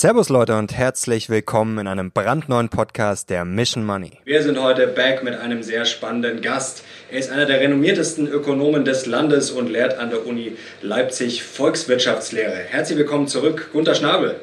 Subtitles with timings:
[0.00, 4.12] Servus Leute und herzlich willkommen in einem brandneuen Podcast der Mission Money.
[4.24, 6.84] Wir sind heute back mit einem sehr spannenden Gast.
[7.10, 12.54] Er ist einer der renommiertesten Ökonomen des Landes und lehrt an der Uni Leipzig Volkswirtschaftslehre.
[12.70, 14.40] Herzlich willkommen zurück, Gunter Schnabel.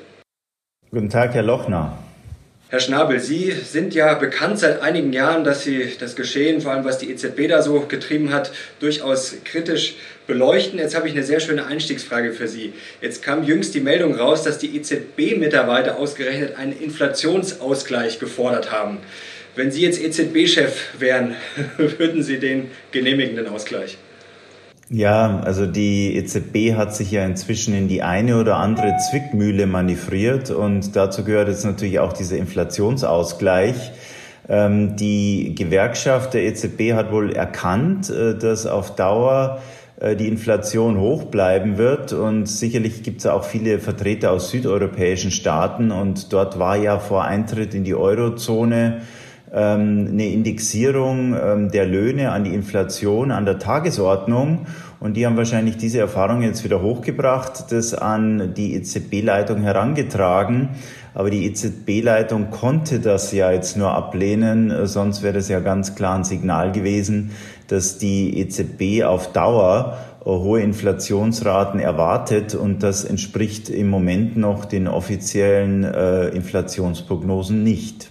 [0.91, 1.97] Guten Tag, Herr Lochner.
[2.69, 6.83] Herr Schnabel, Sie sind ja bekannt seit einigen Jahren, dass Sie das Geschehen, vor allem
[6.83, 9.95] was die EZB da so getrieben hat, durchaus kritisch
[10.27, 10.77] beleuchten.
[10.77, 12.73] Jetzt habe ich eine sehr schöne Einstiegsfrage für Sie.
[12.99, 18.97] Jetzt kam jüngst die Meldung raus, dass die EZB-Mitarbeiter ausgerechnet einen Inflationsausgleich gefordert haben.
[19.55, 21.37] Wenn Sie jetzt EZB-Chef wären,
[21.77, 23.97] würden Sie den genehmigen, den Ausgleich?
[24.89, 30.49] Ja, also die EZB hat sich ja inzwischen in die eine oder andere Zwickmühle manövriert
[30.49, 33.91] und dazu gehört jetzt natürlich auch dieser Inflationsausgleich.
[34.47, 39.61] Ähm, die Gewerkschaft der EZB hat wohl erkannt, äh, dass auf Dauer
[39.99, 42.13] äh, die Inflation hoch bleiben wird.
[42.13, 45.91] Und sicherlich gibt es auch viele Vertreter aus südeuropäischen Staaten.
[45.91, 49.01] Und dort war ja vor Eintritt in die Eurozone
[49.51, 54.65] eine Indexierung ähm, der Löhne an die Inflation an der Tagesordnung.
[54.99, 60.69] Und die haben wahrscheinlich diese Erfahrung jetzt wieder hochgebracht, das an die EZB-Leitung herangetragen.
[61.13, 66.15] Aber die EZB-Leitung konnte das ja jetzt nur ablehnen, sonst wäre das ja ganz klar
[66.15, 67.31] ein Signal gewesen,
[67.67, 74.87] dass die EZB auf Dauer hohe Inflationsraten erwartet und das entspricht im Moment noch den
[74.87, 78.09] offiziellen äh, Inflationsprognosen nicht.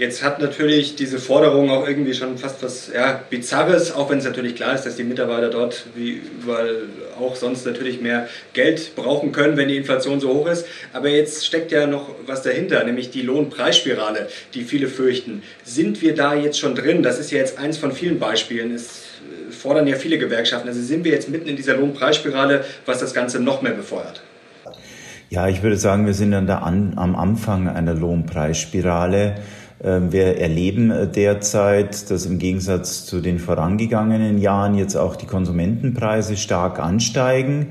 [0.00, 4.24] Jetzt hat natürlich diese Forderung auch irgendwie schon fast was ja, Bizarres, auch wenn es
[4.24, 6.84] natürlich klar ist, dass die Mitarbeiter dort wie überall
[7.20, 10.64] auch sonst natürlich mehr Geld brauchen können, wenn die Inflation so hoch ist.
[10.94, 15.42] Aber jetzt steckt ja noch was dahinter, nämlich die Lohnpreisspirale, die viele fürchten.
[15.64, 17.02] Sind wir da jetzt schon drin?
[17.02, 18.74] Das ist ja jetzt eins von vielen Beispielen.
[18.74, 19.02] Es
[19.50, 20.66] fordern ja viele Gewerkschaften.
[20.66, 24.22] Also sind wir jetzt mitten in dieser Lohnpreisspirale, was das Ganze noch mehr befeuert?
[25.28, 29.36] Ja, ich würde sagen, wir sind an der an, am Anfang einer Lohnpreisspirale.
[29.82, 35.26] Ähm, wir erleben äh, derzeit, dass im Gegensatz zu den vorangegangenen Jahren jetzt auch die
[35.26, 37.68] Konsumentenpreise stark ansteigen.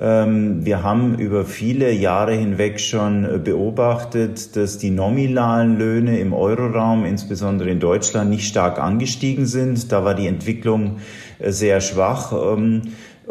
[0.00, 6.32] Ähm, wir haben über viele Jahre hinweg schon äh, beobachtet, dass die nominalen Löhne im
[6.32, 9.92] Euroraum, insbesondere in Deutschland, nicht stark angestiegen sind.
[9.92, 10.98] Da war die Entwicklung
[11.38, 12.32] äh, sehr schwach.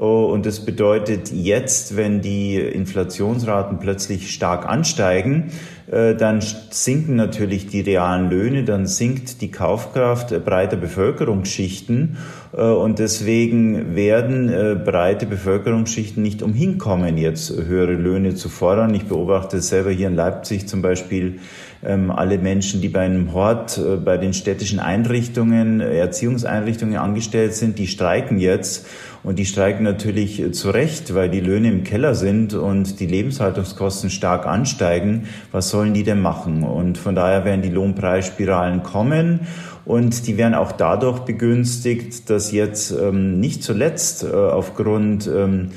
[0.01, 5.51] Oh, und das bedeutet jetzt, wenn die Inflationsraten plötzlich stark ansteigen,
[5.91, 12.15] äh, dann sinken natürlich die realen Löhne, dann sinkt die Kaufkraft breiter Bevölkerungsschichten
[12.53, 18.93] äh, und deswegen werden äh, breite Bevölkerungsschichten nicht umhin kommen, jetzt höhere Löhne zu fordern.
[18.93, 21.39] Ich beobachte selber hier in Leipzig zum Beispiel
[21.81, 28.39] alle Menschen, die bei einem Hort, bei den städtischen Einrichtungen, Erziehungseinrichtungen angestellt sind, die streiken
[28.39, 28.85] jetzt
[29.23, 33.05] und die steigen natürlich äh, zu Recht, weil die Löhne im Keller sind und die
[33.05, 35.27] Lebenshaltungskosten stark ansteigen.
[35.51, 36.63] Was sollen die denn machen?
[36.63, 39.41] Und von daher werden die Lohnpreisspiralen kommen.
[39.85, 45.69] Und die werden auch dadurch begünstigt, dass jetzt ähm, nicht zuletzt äh, aufgrund ähm,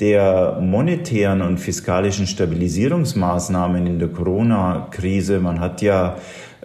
[0.00, 6.16] der monetären und fiskalischen Stabilisierungsmaßnahmen in der Corona-Krise, man hat ja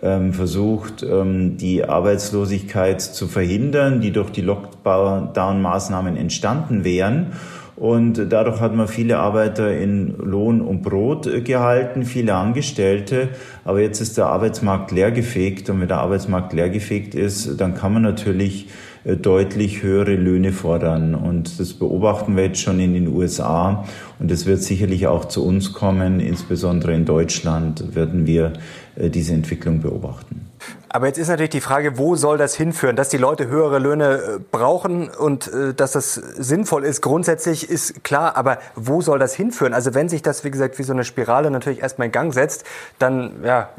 [0.03, 7.33] ähm, versucht, ähm, die Arbeitslosigkeit zu verhindern, die durch die Lockdown-Maßnahmen entstanden wären.
[7.75, 13.29] Und dadurch hat man viele Arbeiter in Lohn und Brot gehalten, viele Angestellte.
[13.65, 15.71] Aber jetzt ist der Arbeitsmarkt leergefegt.
[15.71, 18.69] Und wenn der Arbeitsmarkt leergefegt ist, dann kann man natürlich äh,
[19.05, 21.13] deutlich höhere Löhne fordern.
[21.13, 23.85] Und das beobachten wir jetzt schon in den USA.
[24.19, 26.19] Und es wird sicherlich auch zu uns kommen.
[26.19, 28.53] Insbesondere in Deutschland werden wir
[28.95, 30.47] äh, diese Entwicklung beobachten.
[30.87, 32.95] Aber jetzt ist natürlich die Frage, wo soll das hinführen?
[32.95, 38.37] Dass die Leute höhere Löhne äh, brauchen und dass das sinnvoll ist, grundsätzlich ist klar.
[38.37, 39.73] Aber wo soll das hinführen?
[39.73, 42.63] Also wenn sich das, wie gesagt, wie so eine Spirale natürlich erstmal in Gang setzt,
[42.99, 43.69] dann ja,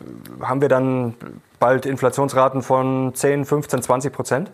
[0.42, 1.14] haben wir dann
[1.58, 4.50] bald Inflationsraten von 10, 15, 20 Prozent?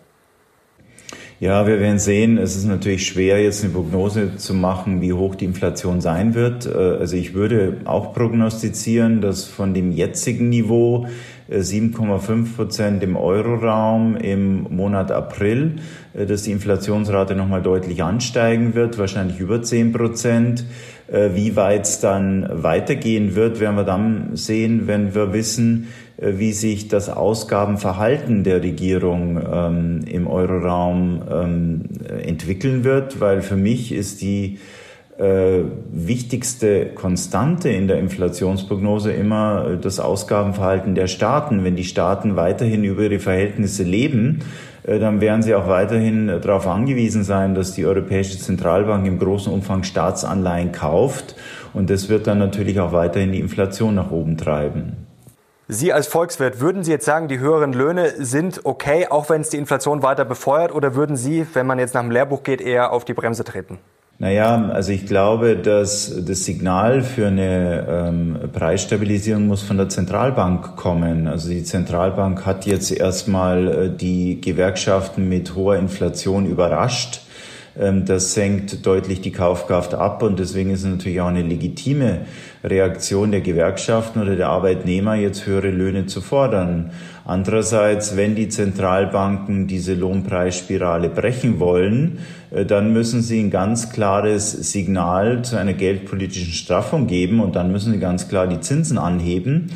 [1.40, 2.36] Ja, wir werden sehen.
[2.36, 6.66] Es ist natürlich schwer, jetzt eine Prognose zu machen, wie hoch die Inflation sein wird.
[6.66, 11.06] Äh, also ich würde auch prognostizieren, dass von dem jetzigen Niveau
[11.50, 15.76] 7,5 äh, Prozent im Euroraum im Monat April,
[16.12, 20.66] äh, dass die Inflationsrate nochmal deutlich ansteigen wird, wahrscheinlich über 10 Prozent.
[21.12, 25.88] Wie weit es dann weitergehen wird, werden wir dann sehen, wenn wir wissen,
[26.20, 31.82] wie sich das Ausgabenverhalten der Regierung ähm, im Euroraum ähm,
[32.22, 34.58] entwickeln wird, weil für mich ist die
[35.18, 41.64] äh, wichtigste Konstante in der Inflationsprognose immer das Ausgabenverhalten der Staaten.
[41.64, 44.40] Wenn die Staaten weiterhin über ihre Verhältnisse leben,
[44.82, 49.52] äh, dann werden sie auch weiterhin darauf angewiesen sein, dass die Europäische Zentralbank im großen
[49.52, 51.34] Umfang Staatsanleihen kauft
[51.72, 55.09] Und das wird dann natürlich auch weiterhin die Inflation nach oben treiben.
[55.72, 59.50] Sie als Volkswirt, würden Sie jetzt sagen, die höheren Löhne sind okay, auch wenn es
[59.50, 60.74] die Inflation weiter befeuert?
[60.74, 63.78] Oder würden Sie, wenn man jetzt nach dem Lehrbuch geht, eher auf die Bremse treten?
[64.18, 70.76] Naja, also ich glaube, dass das Signal für eine ähm, Preisstabilisierung muss von der Zentralbank
[70.76, 71.26] kommen.
[71.26, 77.22] Also die Zentralbank hat jetzt erstmal äh, die Gewerkschaften mit hoher Inflation überrascht.
[77.78, 82.20] Ähm, das senkt deutlich die Kaufkraft ab und deswegen ist es natürlich auch eine legitime
[82.64, 86.90] Reaktion der Gewerkschaften oder der Arbeitnehmer, jetzt höhere Löhne zu fordern.
[87.24, 92.18] Andererseits, wenn die Zentralbanken diese Lohnpreisspirale brechen wollen,
[92.50, 97.70] äh, dann müssen sie ein ganz klares Signal zu einer geldpolitischen Straffung geben und dann
[97.70, 99.70] müssen sie ganz klar die Zinsen anheben.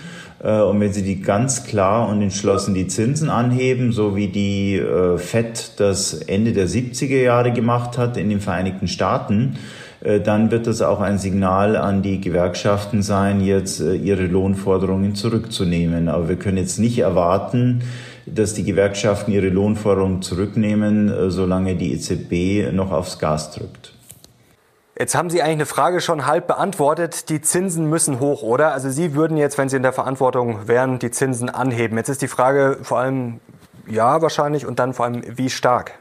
[0.44, 4.76] Äh, und wenn Sie die ganz klar und entschlossen die Zinsen anheben, so wie die
[4.76, 9.56] äh, FED das Ende der 70er Jahre gemacht hat in den Vereinigten Staaten,
[10.02, 16.08] äh, dann wird das auch ein Signal an die Gewerkschaften sein, jetzt ihre Lohnforderungen zurückzunehmen.
[16.08, 17.82] Aber wir können jetzt nicht erwarten,
[18.26, 23.93] dass die Gewerkschaften ihre Lohnforderungen zurücknehmen, solange die EZB noch aufs Gas drückt.
[24.98, 27.28] Jetzt haben Sie eigentlich eine Frage schon halb beantwortet.
[27.28, 28.72] Die Zinsen müssen hoch, oder?
[28.72, 31.98] Also Sie würden jetzt, wenn Sie in der Verantwortung wären, die Zinsen anheben.
[31.98, 33.40] Jetzt ist die Frage vor allem,
[33.88, 35.98] ja, wahrscheinlich, und dann vor allem, wie stark?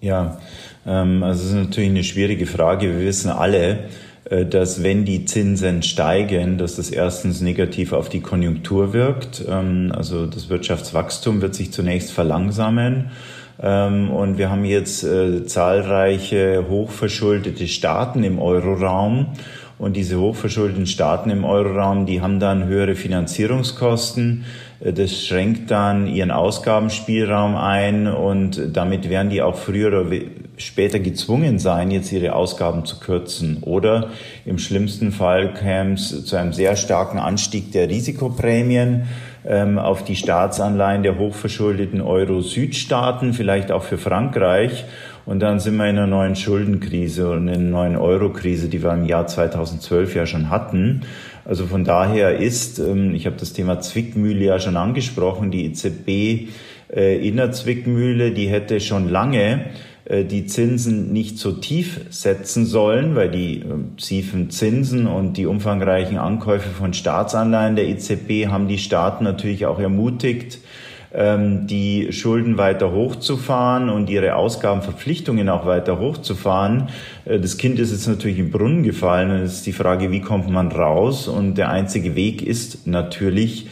[0.00, 0.38] Ja,
[0.86, 2.96] ähm, also es ist natürlich eine schwierige Frage.
[2.96, 3.88] Wir wissen alle,
[4.30, 9.44] äh, dass wenn die Zinsen steigen, dass das erstens negativ auf die Konjunktur wirkt.
[9.48, 13.10] Ähm, also das Wirtschaftswachstum wird sich zunächst verlangsamen.
[13.60, 19.28] Ähm, und wir haben jetzt äh, zahlreiche hochverschuldete Staaten im Euroraum.
[19.78, 24.44] Und diese hochverschuldeten Staaten im Euroraum, die haben dann höhere Finanzierungskosten.
[24.80, 30.10] Äh, das schränkt dann ihren Ausgabenspielraum ein und damit werden die auch früher oder
[30.56, 33.58] später gezwungen sein, jetzt ihre Ausgaben zu kürzen.
[33.62, 34.10] Oder
[34.44, 39.06] im schlimmsten Fall käme es zu einem sehr starken Anstieg der Risikoprämien
[39.48, 44.84] ähm, auf die Staatsanleihen der hochverschuldeten Euro-Südstaaten, vielleicht auch für Frankreich.
[45.24, 48.92] Und dann sind wir in einer neuen Schuldenkrise und in einer neuen Euro-Krise, die wir
[48.92, 51.02] im Jahr 2012 ja schon hatten.
[51.46, 56.50] Also von daher ist, ähm, ich habe das Thema Zwickmühle ja schon angesprochen, die EZB
[56.94, 59.64] äh, in der Zwickmühle, die hätte schon lange
[60.08, 66.16] die Zinsen nicht so tief setzen sollen, weil die ähm, tiefen Zinsen und die umfangreichen
[66.16, 70.60] Ankäufe von Staatsanleihen der EZB haben die Staaten natürlich auch ermutigt,
[71.12, 76.88] ähm, die Schulden weiter hochzufahren und ihre Ausgabenverpflichtungen auch weiter hochzufahren.
[77.24, 80.50] Äh, das Kind ist jetzt natürlich im Brunnen gefallen es ist die Frage, wie kommt
[80.50, 81.28] man raus?
[81.28, 83.66] Und der einzige Weg ist natürlich,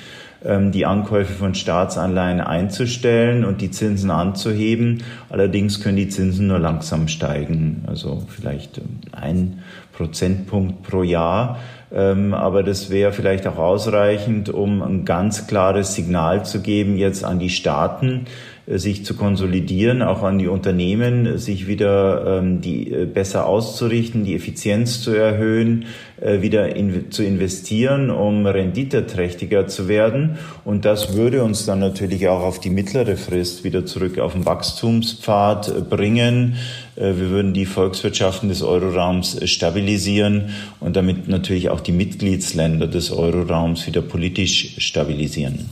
[0.70, 5.02] die Ankäufe von Staatsanleihen einzustellen und die Zinsen anzuheben.
[5.28, 9.62] Allerdings können die Zinsen nur langsam steigen, also vielleicht ähm, ein
[9.92, 11.58] Prozentpunkt pro Jahr.
[11.92, 17.24] Ähm, aber das wäre vielleicht auch ausreichend, um ein ganz klares Signal zu geben jetzt
[17.24, 18.26] an die Staaten,
[18.66, 24.34] sich zu konsolidieren, auch an die Unternehmen, sich wieder ähm, die äh, besser auszurichten, die
[24.34, 25.84] Effizienz zu erhöhen,
[26.20, 30.38] äh, wieder in, zu investieren, um renditeträchtiger zu werden.
[30.64, 34.44] Und das würde uns dann natürlich auch auf die mittlere Frist wieder zurück auf den
[34.44, 36.56] Wachstumspfad bringen.
[36.96, 43.86] Wir würden die Volkswirtschaften des Euroraums stabilisieren und damit natürlich auch die Mitgliedsländer des Euroraums
[43.86, 45.68] wieder politisch stabilisieren.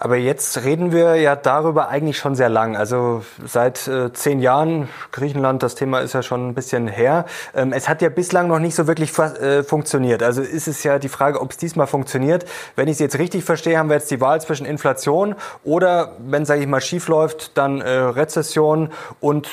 [0.00, 2.76] Aber jetzt reden wir ja darüber eigentlich schon sehr lang.
[2.76, 7.24] Also seit äh, zehn Jahren, Griechenland, das Thema ist ja schon ein bisschen her.
[7.52, 10.22] Ähm, es hat ja bislang noch nicht so wirklich äh, funktioniert.
[10.22, 12.44] Also ist es ja die Frage, ob es diesmal funktioniert.
[12.76, 16.44] Wenn ich es jetzt richtig verstehe, haben wir jetzt die Wahl zwischen Inflation oder, wenn,
[16.44, 19.48] sage ich mal, schief läuft, dann äh, Rezession und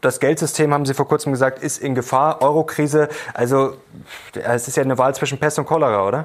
[0.00, 2.40] das Geldsystem, haben Sie vor kurzem gesagt, ist in Gefahr.
[2.40, 3.10] Eurokrise.
[3.34, 3.74] Also
[4.32, 6.24] es ist ja eine Wahl zwischen Pest und Cholera, oder?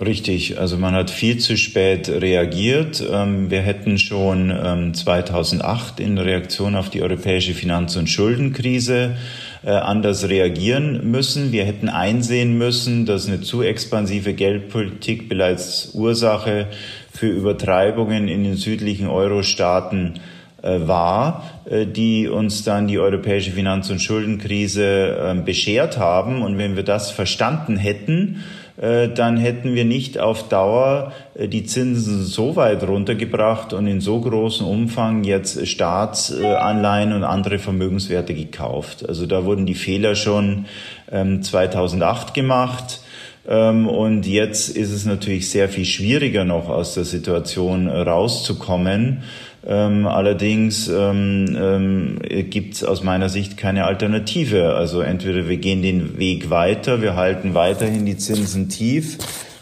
[0.00, 3.04] Richtig, also man hat viel zu spät reagiert.
[3.12, 9.16] Ähm, wir hätten schon 2008 ähm, in Reaktion auf die europäische Finanz- und Schuldenkrise
[9.62, 11.52] äh, anders reagieren müssen.
[11.52, 16.68] Wir hätten einsehen müssen, dass eine zu expansive Geldpolitik bereits Ursache
[17.12, 20.14] für Übertreibungen in den südlichen Euro-Staaten
[20.62, 26.40] äh, war, äh, die uns dann die europäische Finanz- und Schuldenkrise ähm, beschert haben.
[26.40, 28.42] Und wenn wir das verstanden hätten,
[28.80, 34.20] dann hätten wir nicht auf Dauer äh, die Zinsen so weit runtergebracht und in so
[34.20, 39.06] großem Umfang jetzt Staatsanleihen und andere Vermögenswerte gekauft.
[39.06, 40.64] Also da wurden die Fehler schon
[41.10, 43.00] 2008 ähm, gemacht.
[43.46, 49.22] Ähm, und jetzt ist es natürlich sehr viel schwieriger noch aus der Situation rauszukommen.
[49.66, 54.74] Ähm, allerdings ähm, ähm, gibt es aus meiner Sicht keine Alternative.
[54.74, 59.18] Also entweder wir gehen den Weg weiter, wir halten weiterhin die Zinsen tief,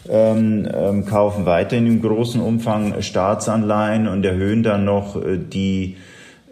[0.09, 5.97] ähm, ähm, kaufen weiterhin im großen Umfang Staatsanleihen und erhöhen dann noch äh, die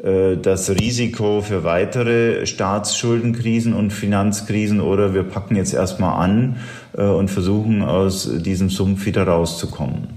[0.03, 6.57] äh, das Risiko für weitere Staatsschuldenkrisen und Finanzkrisen oder wir packen jetzt erstmal an
[6.97, 10.16] äh, und versuchen aus diesem Sumpf wieder rauszukommen.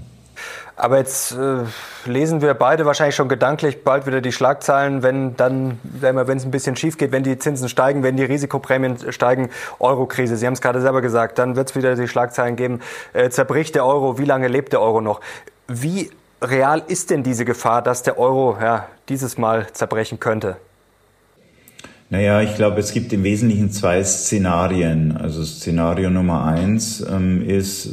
[0.75, 1.63] Aber jetzt äh,
[2.05, 6.51] lesen wir beide wahrscheinlich schon gedanklich bald wieder die Schlagzeilen, wenn dann, wenn es ein
[6.51, 9.49] bisschen schief geht, wenn die Zinsen steigen, wenn die Risikoprämien steigen,
[9.79, 10.37] Euro-Krise.
[10.37, 12.79] Sie haben es gerade selber gesagt, dann wird es wieder die Schlagzeilen geben,
[13.13, 15.21] äh, zerbricht der Euro, wie lange lebt der Euro noch?
[15.67, 16.09] Wie
[16.41, 20.57] real ist denn diese Gefahr, dass der Euro ja, dieses Mal zerbrechen könnte?
[22.09, 25.15] Naja, ich glaube, es gibt im Wesentlichen zwei Szenarien.
[25.15, 27.89] Also Szenario Nummer eins ähm, ist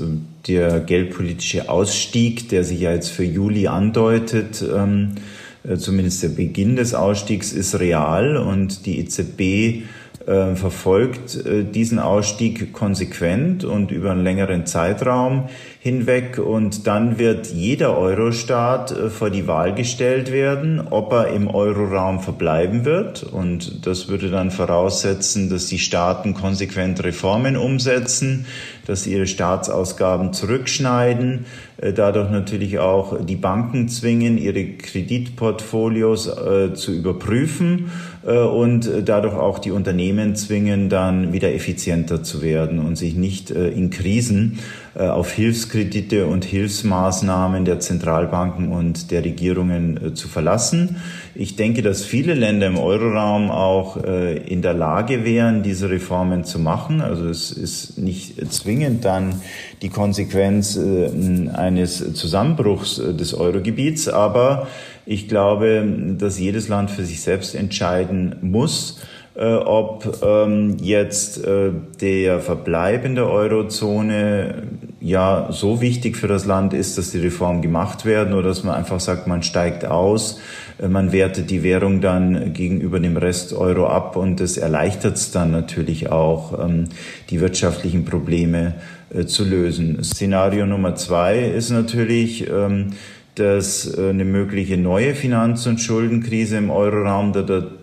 [0.49, 4.65] der geldpolitische Ausstieg, der sich ja jetzt für Juli andeutet.
[4.75, 5.17] Ähm,
[5.65, 9.85] äh, zumindest der Beginn des Ausstiegs ist real und die EZB
[10.29, 15.49] äh, verfolgt äh, diesen Ausstieg konsequent und über einen längeren Zeitraum
[15.81, 16.39] hinweg.
[16.39, 22.21] Und dann wird jeder Eurostaat äh, vor die Wahl gestellt werden, ob er im Euroraum
[22.21, 23.23] verbleiben wird.
[23.23, 28.45] Und das würde dann voraussetzen, dass die Staaten konsequent Reformen umsetzen,
[28.87, 31.47] dass ihre Staatsausgaben zurückschneiden,
[31.95, 37.91] dadurch natürlich auch die Banken zwingen, ihre Kreditportfolios äh, zu überprüfen
[38.27, 43.53] äh, und dadurch auch die Unternehmen zwingen, dann wieder effizienter zu werden und sich nicht
[43.53, 50.29] äh, in Krisen äh, auf Hilfskredite und Hilfsmaßnahmen der Zentralbanken und der Regierungen äh, zu
[50.29, 50.97] verlassen.
[51.35, 56.45] Ich denke, dass viele Länder im Euroraum auch äh, in der Lage wären, diese Reformen
[56.45, 57.01] zu machen.
[57.01, 59.41] Also es ist nicht zwingend dann
[59.83, 64.67] die Konsequenz eines Zusammenbruchs des Eurogebiets, aber
[65.07, 65.87] ich glaube,
[66.19, 69.01] dass jedes Land für sich selbst entscheiden muss,
[69.39, 74.65] äh, ob ähm, jetzt äh, der Verbleib in der Eurozone
[75.01, 78.75] ja so wichtig für das Land ist, dass die Reformen gemacht werden oder dass man
[78.75, 80.41] einfach sagt, man steigt aus,
[80.83, 85.31] äh, man wertet die Währung dann gegenüber dem Rest Euro ab und das erleichtert es
[85.31, 86.89] dann natürlich auch, ähm,
[87.31, 88.75] die wirtschaftlichen Probleme
[89.15, 90.03] äh, zu lösen.
[90.03, 92.91] Szenario Nummer zwei ist natürlich, ähm,
[93.39, 97.33] dass äh, eine mögliche neue Finanz- und Schuldenkrise im Euroraum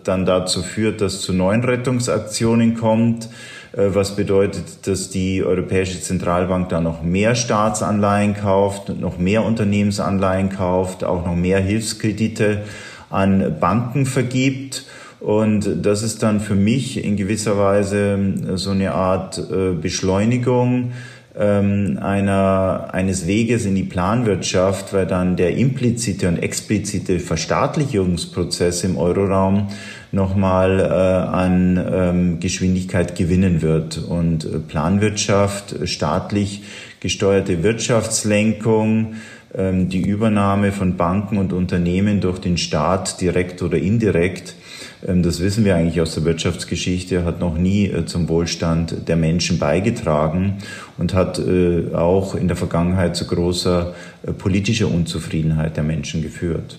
[0.04, 3.28] dann dazu führt, dass zu neuen Rettungsaktionen kommt,
[3.72, 10.50] äh, was bedeutet, dass die Europäische Zentralbank dann noch mehr Staatsanleihen kauft, noch mehr Unternehmensanleihen
[10.50, 12.62] kauft, auch noch mehr Hilfskredite
[13.10, 14.84] an Banken vergibt.
[15.20, 19.42] Und das ist dann für mich in gewisser Weise äh, so eine Art
[19.80, 20.92] Beschleunigung
[21.38, 28.96] ähm, einer, eines Weges in die Planwirtschaft, weil dann der implizite und explizite Verstaatlichungsprozess im
[28.96, 29.68] Euroraum
[30.12, 33.98] nochmal äh, an ähm, Geschwindigkeit gewinnen wird.
[33.98, 36.62] Und äh, Planwirtschaft, staatlich
[37.00, 39.14] gesteuerte Wirtschaftslenkung,
[39.54, 44.54] ähm, die Übernahme von Banken und Unternehmen durch den Staat direkt oder indirekt,
[45.02, 49.58] das wissen wir eigentlich aus der Wirtschaftsgeschichte, hat noch nie äh, zum Wohlstand der Menschen
[49.58, 50.58] beigetragen
[50.98, 53.94] und hat äh, auch in der Vergangenheit zu großer
[54.26, 56.78] äh, politischer Unzufriedenheit der Menschen geführt.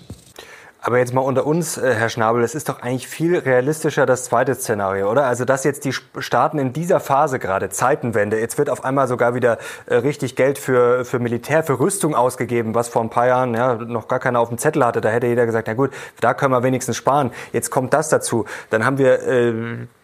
[0.81, 4.25] Aber jetzt mal unter uns, äh, Herr Schnabel, es ist doch eigentlich viel realistischer das
[4.25, 5.25] zweite Szenario, oder?
[5.25, 9.33] Also, dass jetzt die Staaten in dieser Phase gerade, Zeitenwende, jetzt wird auf einmal sogar
[9.33, 9.57] wieder
[9.87, 13.75] äh, richtig Geld für, für Militär, für Rüstung ausgegeben, was vor ein paar Jahren ja,
[13.75, 15.01] noch gar keiner auf dem Zettel hatte.
[15.01, 15.91] Da hätte jeder gesagt, na gut,
[16.21, 17.31] da können wir wenigstens sparen.
[17.53, 18.45] Jetzt kommt das dazu.
[18.69, 19.53] Dann haben wir äh,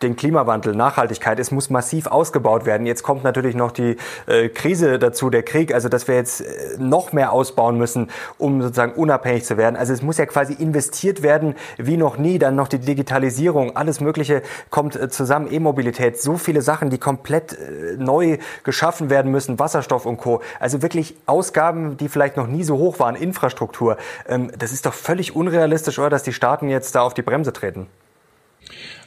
[0.01, 1.39] den Klimawandel, Nachhaltigkeit.
[1.39, 2.87] Es muss massiv ausgebaut werden.
[2.87, 5.73] Jetzt kommt natürlich noch die äh, Krise dazu, der Krieg.
[5.73, 9.75] Also, dass wir jetzt äh, noch mehr ausbauen müssen, um sozusagen unabhängig zu werden.
[9.75, 12.39] Also, es muss ja quasi investiert werden wie noch nie.
[12.39, 14.41] Dann noch die Digitalisierung, alles Mögliche
[14.71, 15.51] kommt äh, zusammen.
[15.51, 20.41] E-Mobilität, so viele Sachen, die komplett äh, neu geschaffen werden müssen, Wasserstoff und Co.
[20.59, 23.97] Also wirklich Ausgaben, die vielleicht noch nie so hoch waren, Infrastruktur.
[24.27, 27.53] Ähm, das ist doch völlig unrealistisch, oder, dass die Staaten jetzt da auf die Bremse
[27.53, 27.87] treten.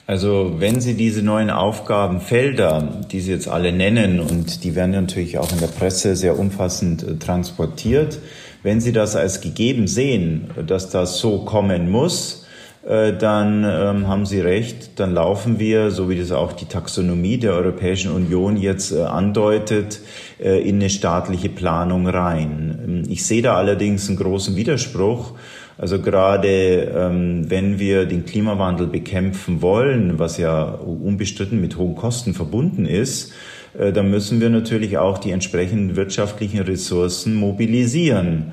[0.07, 5.39] Also wenn Sie diese neuen Aufgabenfelder, die Sie jetzt alle nennen, und die werden natürlich
[5.39, 8.19] auch in der Presse sehr umfassend äh, transportiert,
[8.67, 12.47] wenn Sie das als gegeben sehen, dass das so kommen muss,
[12.85, 17.39] äh, dann ähm, haben Sie recht, dann laufen wir, so wie das auch die Taxonomie
[17.39, 20.01] der Europäischen Union jetzt äh, andeutet,
[20.43, 22.79] äh, in eine staatliche Planung rein.
[22.85, 25.35] Ähm, ich sehe da allerdings einen großen Widerspruch.
[25.79, 32.35] Also gerade ähm, wenn wir den Klimawandel bekämpfen wollen, was ja unbestritten mit hohen Kosten
[32.35, 33.33] verbunden ist,
[33.79, 38.53] äh, dann müssen wir natürlich auch die entsprechenden wirtschaftlichen Ressourcen mobilisieren.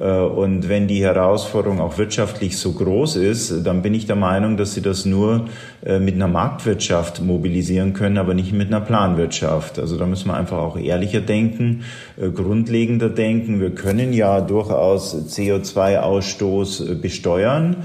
[0.00, 4.56] Äh, und wenn die Herausforderung auch wirtschaftlich so groß ist, dann bin ich der Meinung,
[4.56, 5.46] dass sie das nur
[5.84, 9.78] äh, mit einer Marktwirtschaft mobilisieren können, aber nicht mit einer Planwirtschaft.
[9.78, 11.84] Also da müssen wir einfach auch ehrlicher denken,
[12.16, 13.60] äh, grundlegender denken.
[13.60, 17.76] Wir können ja durchaus CO2-Ausstoß besteuern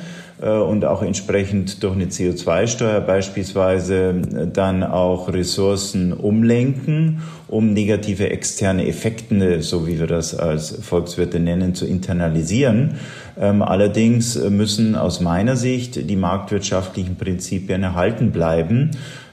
[0.41, 4.21] und auch entsprechend durch eine CO2-Steuer beispielsweise
[4.53, 11.73] dann auch Ressourcen umlenken um negative externe Effekte, so wie wir das als Volkswirte nennen,
[11.73, 12.95] zu internalisieren.
[13.39, 18.91] Ähm, allerdings müssen aus meiner Sicht die marktwirtschaftlichen Prinzipien erhalten bleiben.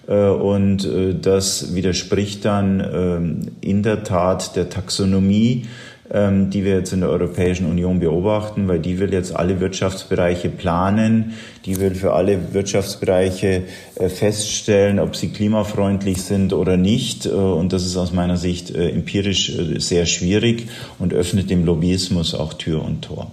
[0.08, 5.66] Äh, und äh, das widerspricht dann ähm, in der Tat der Taxonomie
[6.10, 10.48] ähm, die wir jetzt in der Europäischen Union beobachten, weil die will jetzt alle Wirtschaftsbereiche
[10.48, 11.34] planen,
[11.64, 13.64] die will für alle Wirtschaftsbereiche
[13.96, 17.26] äh, feststellen, ob sie klimafreundlich sind oder nicht.
[17.26, 22.34] Äh, und das ist aus meiner Sicht äh, empirisch sehr schwierig und öffnet dem Lobbyismus
[22.34, 23.30] auch Tür und Tor.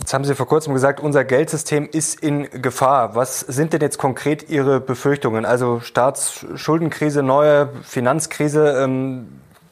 [0.00, 3.14] Jetzt haben Sie vor kurzem gesagt, unser Geldsystem ist in Gefahr.
[3.14, 5.44] Was sind denn jetzt konkret Ihre Befürchtungen?
[5.44, 8.80] Also Staatsschuldenkrise, neue Finanzkrise.
[8.82, 9.28] Ähm,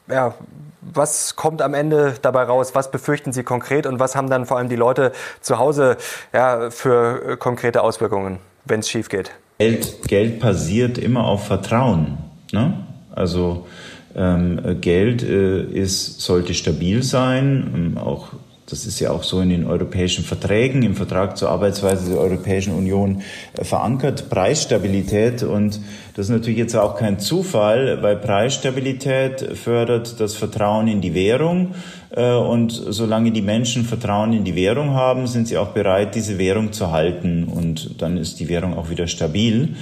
[0.07, 0.35] ja,
[0.81, 2.71] was kommt am Ende dabei raus?
[2.73, 5.97] Was befürchten Sie konkret und was haben dann vor allem die Leute zu Hause
[6.33, 9.31] ja, für äh, konkrete Auswirkungen, wenn es schief geht?
[9.57, 12.17] Geld, Geld basiert immer auf Vertrauen.
[12.53, 12.73] Ne?
[13.13, 13.67] Also
[14.15, 18.29] ähm, Geld äh, ist, sollte stabil sein, ähm, auch
[18.69, 22.73] das ist ja auch so in den europäischen Verträgen, im Vertrag zur Arbeitsweise der Europäischen
[22.73, 23.21] Union
[23.57, 25.43] äh, verankert, Preisstabilität.
[25.43, 25.79] Und
[26.15, 31.75] das ist natürlich jetzt auch kein Zufall, weil Preisstabilität fördert das Vertrauen in die Währung.
[32.11, 36.37] Äh, und solange die Menschen Vertrauen in die Währung haben, sind sie auch bereit, diese
[36.37, 37.45] Währung zu halten.
[37.45, 39.75] Und dann ist die Währung auch wieder stabil.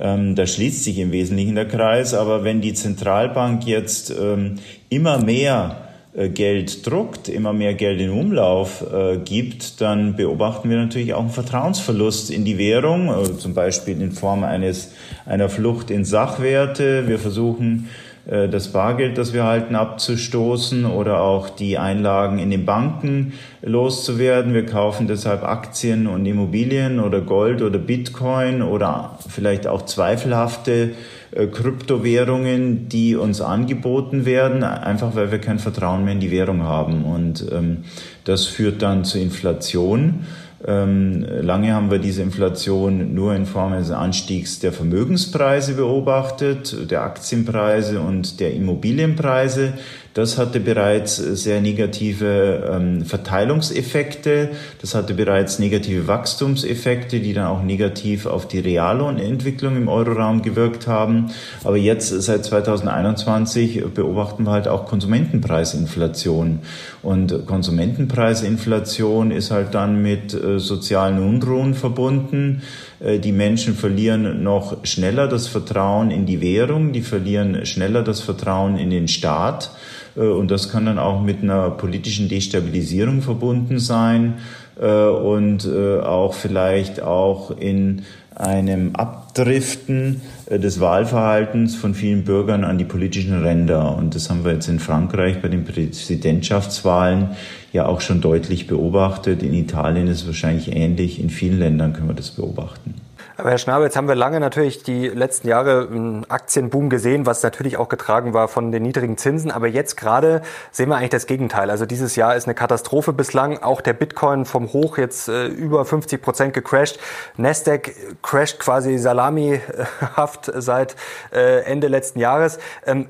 [0.00, 2.14] Ähm, da schließt sich im Wesentlichen der Kreis.
[2.14, 4.56] Aber wenn die Zentralbank jetzt ähm,
[4.88, 11.14] immer mehr Geld druckt, immer mehr Geld in Umlauf äh, gibt, dann beobachten wir natürlich
[11.14, 14.92] auch einen Vertrauensverlust in die Währung, äh, zum Beispiel in Form eines,
[15.24, 17.08] einer Flucht in Sachwerte.
[17.08, 17.88] Wir versuchen,
[18.26, 24.52] äh, das Bargeld, das wir halten, abzustoßen oder auch die Einlagen in den Banken loszuwerden.
[24.52, 30.90] Wir kaufen deshalb Aktien und Immobilien oder Gold oder Bitcoin oder vielleicht auch zweifelhafte äh,
[31.32, 37.04] Kryptowährungen, die uns angeboten werden, einfach weil wir kein Vertrauen mehr in die Währung haben.
[37.04, 37.84] Und ähm,
[38.24, 40.26] das führt dann zu Inflation.
[40.64, 47.02] Ähm, lange haben wir diese Inflation nur in Form eines Anstiegs der Vermögenspreise beobachtet, der
[47.02, 49.72] Aktienpreise und der Immobilienpreise.
[50.14, 57.62] Das hatte bereits sehr negative ähm, Verteilungseffekte, das hatte bereits negative Wachstumseffekte, die dann auch
[57.62, 61.30] negativ auf die Reallohnentwicklung im Euroraum gewirkt haben.
[61.64, 66.60] Aber jetzt seit 2021 beobachten wir halt auch Konsumentenpreisinflation.
[67.02, 72.62] Und Konsumentenpreisinflation ist halt dann mit äh, sozialen Unruhen verbunden.
[73.00, 78.20] Äh, die Menschen verlieren noch schneller das Vertrauen in die Währung, die verlieren schneller das
[78.20, 79.70] Vertrauen in den Staat.
[80.16, 84.34] Äh, und das kann dann auch mit einer politischen Destabilisierung verbunden sein
[84.80, 88.02] äh, und äh, auch vielleicht auch in
[88.34, 93.94] einem Abdriften des Wahlverhaltens von vielen Bürgern an die politischen Ränder.
[93.94, 97.28] Und das haben wir jetzt in Frankreich bei den Präsidentschaftswahlen
[97.74, 99.42] ja auch schon deutlich beobachtet.
[99.42, 101.20] In Italien ist es wahrscheinlich ähnlich.
[101.20, 102.94] In vielen Ländern können wir das beobachten.
[103.42, 107.42] Aber Herr Schnabel, jetzt haben wir lange natürlich die letzten Jahre einen Aktienboom gesehen, was
[107.42, 109.50] natürlich auch getragen war von den niedrigen Zinsen.
[109.50, 111.68] Aber jetzt gerade sehen wir eigentlich das Gegenteil.
[111.68, 113.60] Also dieses Jahr ist eine Katastrophe bislang.
[113.60, 117.00] Auch der Bitcoin vom Hoch jetzt äh, über 50 Prozent gecrashed.
[117.36, 120.94] Nasdaq crasht quasi salamihaft seit
[121.32, 122.60] äh, Ende letzten Jahres.
[122.86, 123.08] Ähm,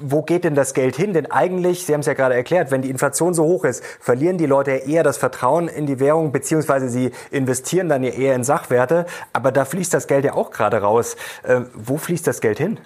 [0.00, 1.12] wo geht denn das Geld hin?
[1.12, 4.38] Denn eigentlich, Sie haben es ja gerade erklärt, wenn die Inflation so hoch ist, verlieren
[4.38, 8.44] die Leute eher das Vertrauen in die Währung, beziehungsweise sie investieren dann ja eher in
[8.44, 9.06] Sachwerte.
[9.32, 11.16] Aber da fließt das Geld ja auch gerade raus.
[11.42, 12.78] Äh, wo fließt das Geld hin?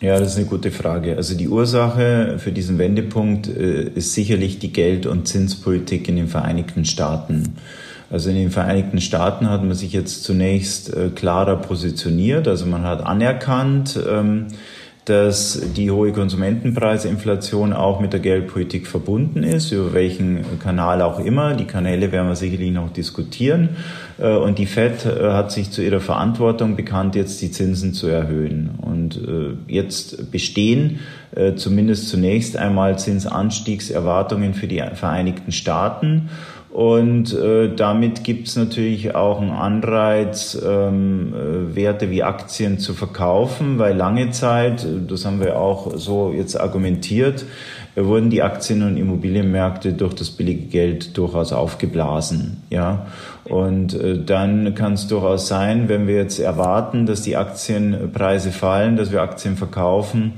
[0.00, 1.16] Ja, das ist eine gute Frage.
[1.16, 6.28] Also die Ursache für diesen Wendepunkt äh, ist sicherlich die Geld- und Zinspolitik in den
[6.28, 7.56] Vereinigten Staaten.
[8.10, 12.46] Also in den Vereinigten Staaten hat man sich jetzt zunächst äh, klarer positioniert.
[12.46, 14.48] Also man hat anerkannt, ähm,
[15.06, 21.54] dass die hohe Konsumentenpreisinflation auch mit der Geldpolitik verbunden ist, über welchen Kanal auch immer.
[21.54, 23.76] Die Kanäle werden wir sicherlich noch diskutieren.
[24.18, 28.08] Äh, und die Fed äh, hat sich zu ihrer Verantwortung bekannt, jetzt die Zinsen zu
[28.08, 28.70] erhöhen.
[28.82, 31.00] Und äh, jetzt bestehen
[31.56, 36.30] zumindest zunächst einmal Zinsanstiegserwartungen für die Vereinigten Staaten.
[36.76, 42.92] Und äh, damit gibt es natürlich auch einen Anreiz, ähm, äh, Werte wie Aktien zu
[42.92, 47.46] verkaufen, weil lange Zeit, das haben wir auch so jetzt argumentiert,
[47.94, 52.58] wurden die Aktien- und Immobilienmärkte durch das billige Geld durchaus aufgeblasen.
[52.68, 53.06] Ja,
[53.44, 58.98] und äh, dann kann es durchaus sein, wenn wir jetzt erwarten, dass die Aktienpreise fallen,
[58.98, 60.34] dass wir Aktien verkaufen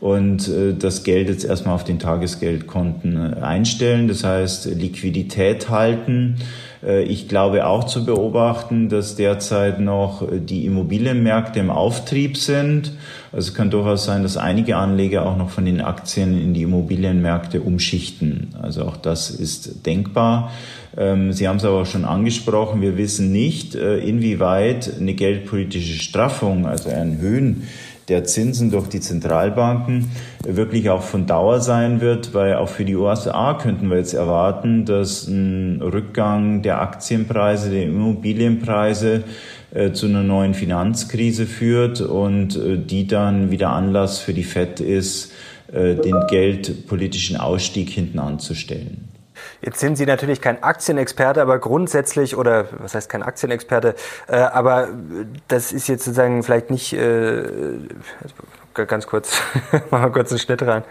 [0.00, 6.36] und äh, das Geld jetzt erstmal auf den Tagesgeldkonten äh, einstellen, das heißt Liquidität halten.
[6.82, 12.92] Äh, ich glaube auch zu beobachten, dass derzeit noch die Immobilienmärkte im Auftrieb sind.
[13.32, 16.62] Also es kann durchaus sein, dass einige Anleger auch noch von den Aktien in die
[16.62, 18.54] Immobilienmärkte umschichten.
[18.60, 20.50] Also auch das ist denkbar.
[20.96, 22.80] Ähm, Sie haben es aber auch schon angesprochen.
[22.80, 27.64] Wir wissen nicht, inwieweit eine geldpolitische Straffung, also ein Höhen
[28.10, 30.10] der Zinsen durch die Zentralbanken
[30.44, 34.84] wirklich auch von Dauer sein wird, weil auch für die USA könnten wir jetzt erwarten,
[34.84, 39.22] dass ein Rückgang der Aktienpreise, der Immobilienpreise
[39.72, 44.80] äh, zu einer neuen Finanzkrise führt und äh, die dann wieder Anlass für die FED
[44.80, 45.32] ist,
[45.72, 49.09] äh, den geldpolitischen Ausstieg hinten anzustellen.
[49.62, 53.94] Jetzt sind Sie natürlich kein Aktienexperte, aber grundsätzlich, oder was heißt kein Aktienexperte,
[54.26, 54.88] äh, aber
[55.48, 57.42] das ist jetzt sozusagen vielleicht nicht, äh,
[58.74, 59.40] ganz kurz,
[59.90, 60.84] machen wir kurz einen Schnitt rein.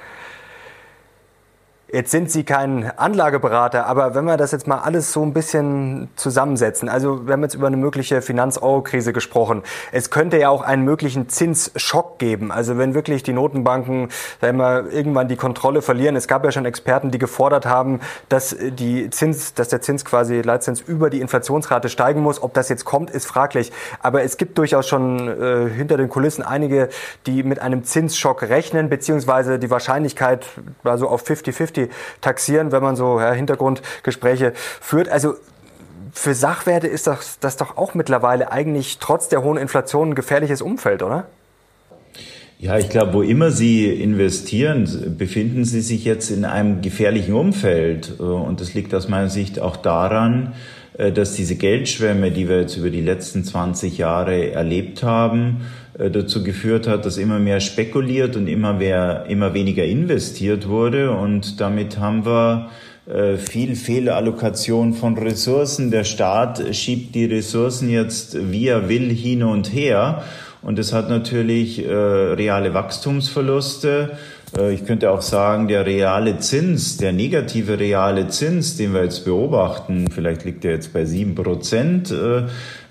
[1.92, 6.08] Jetzt sind Sie kein Anlageberater, aber wenn wir das jetzt mal alles so ein bisschen
[6.16, 9.64] zusammensetzen, also wir haben jetzt über eine mögliche Finanz-Euro-Krise gesprochen.
[9.92, 12.52] Es könnte ja auch einen möglichen Zinsschock geben.
[12.52, 16.16] Also wenn wirklich die Notenbanken sagen wir, irgendwann die Kontrolle verlieren.
[16.16, 20.42] Es gab ja schon Experten, die gefordert haben, dass die Zins, dass der Zins quasi
[20.42, 22.44] Leitzins über die Inflationsrate steigen muss.
[22.44, 23.72] Ob das jetzt kommt, ist fraglich.
[24.00, 26.90] Aber es gibt durchaus schon äh, hinter den Kulissen einige,
[27.26, 30.46] die mit einem Zinsschock rechnen, beziehungsweise die Wahrscheinlichkeit
[30.84, 31.90] also auf 50-50 50
[32.22, 35.10] taxieren, wenn man so ja, Hintergrundgespräche führt.
[35.10, 35.36] Also
[36.12, 40.62] für Sachwerte ist das, das doch auch mittlerweile eigentlich trotz der hohen Inflation ein gefährliches
[40.62, 41.28] Umfeld, oder?
[42.58, 48.20] Ja, ich glaube, wo immer Sie investieren, befinden Sie sich jetzt in einem gefährlichen Umfeld.
[48.20, 50.56] Und das liegt aus meiner Sicht auch daran,
[50.98, 55.62] äh, dass diese Geldschwemme, die wir jetzt über die letzten 20 Jahre erlebt haben,
[56.00, 61.12] dazu geführt hat, dass immer mehr spekuliert und immer mehr, immer weniger investiert wurde.
[61.12, 62.70] Und damit haben wir
[63.10, 65.90] äh, viel Fehlallokation von Ressourcen.
[65.90, 70.24] Der Staat schiebt die Ressourcen jetzt, wie er will, hin und her.
[70.62, 74.12] Und das hat natürlich äh, reale Wachstumsverluste.
[74.58, 79.26] Äh, ich könnte auch sagen, der reale Zins, der negative reale Zins, den wir jetzt
[79.26, 82.44] beobachten, vielleicht liegt er jetzt bei sieben Prozent, äh,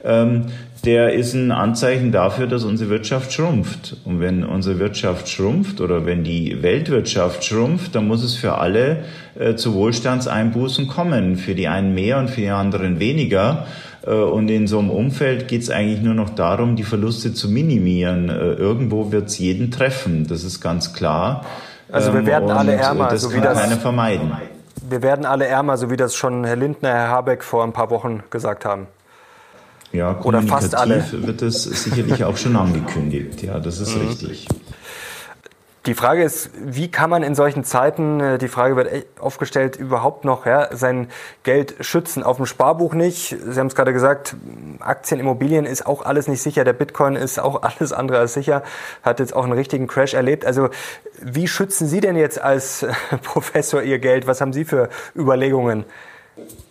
[0.05, 0.47] ähm,
[0.85, 3.97] der ist ein Anzeichen dafür, dass unsere Wirtschaft schrumpft.
[4.05, 9.05] Und wenn unsere Wirtschaft schrumpft oder wenn die Weltwirtschaft schrumpft, dann muss es für alle
[9.39, 11.37] äh, zu Wohlstandseinbußen kommen.
[11.37, 13.67] Für die einen mehr und für die anderen weniger.
[14.07, 17.49] Äh, und in so einem Umfeld geht es eigentlich nur noch darum, die Verluste zu
[17.49, 18.29] minimieren.
[18.29, 21.45] Äh, irgendwo wird es jeden treffen, das ist ganz klar.
[21.91, 24.33] Also wir werden ähm, alle ärmer, das so wie das keiner vermeiden.
[24.89, 27.91] Wir werden alle ärmer, so wie das schon Herr Lindner, Herr Habeck vor ein paar
[27.91, 28.87] Wochen gesagt haben.
[29.93, 31.05] Ja, Oder fast alle.
[31.13, 33.43] wird es sicherlich auch schon angekündigt.
[33.43, 34.09] Ja, das ist mhm.
[34.09, 34.49] richtig.
[35.89, 40.27] Die Frage ist, wie kann man in solchen Zeiten, äh, die Frage wird aufgestellt, überhaupt
[40.27, 41.09] noch ja, sein
[41.45, 42.23] Geld schützen?
[42.23, 43.35] Auf dem Sparbuch nicht.
[43.49, 44.37] Sie haben es gerade gesagt,
[44.81, 46.65] Aktien, Immobilien ist auch alles nicht sicher.
[46.65, 48.65] Der Bitcoin ist auch alles andere als sicher.
[49.03, 50.45] Hat jetzt auch einen richtigen Crash erlebt.
[50.45, 50.69] Also
[51.23, 52.85] wie schützen Sie denn jetzt als
[53.23, 54.27] Professor Ihr Geld?
[54.27, 55.87] Was haben Sie für Überlegungen?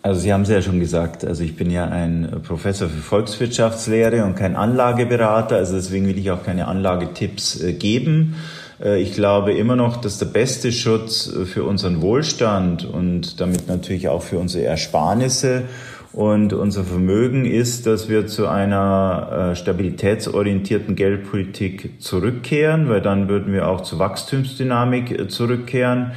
[0.00, 4.24] Also Sie haben es ja schon gesagt, also ich bin ja ein Professor für Volkswirtschaftslehre
[4.24, 8.36] und kein Anlageberater, also deswegen will ich auch keine Anlagetipps äh, geben.
[8.80, 13.66] Äh, ich glaube immer noch, dass der beste Schutz äh, für unseren Wohlstand und damit
[13.66, 15.64] natürlich auch für unsere Ersparnisse
[16.12, 23.68] und unser Vermögen ist, dass wir zu einer stabilitätsorientierten Geldpolitik zurückkehren, weil dann würden wir
[23.68, 26.12] auch zur Wachstumsdynamik zurückkehren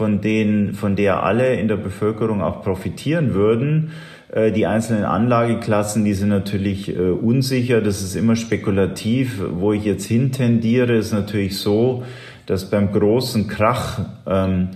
[0.00, 3.90] von denen, von der alle in der Bevölkerung auch profitieren würden.
[4.32, 7.82] Äh, die einzelnen Anlageklassen, die sind natürlich äh, unsicher.
[7.82, 9.42] Das ist immer spekulativ.
[9.52, 12.02] Wo ich jetzt hintendiere, ist natürlich so,
[12.46, 14.68] dass beim großen Krach ähm,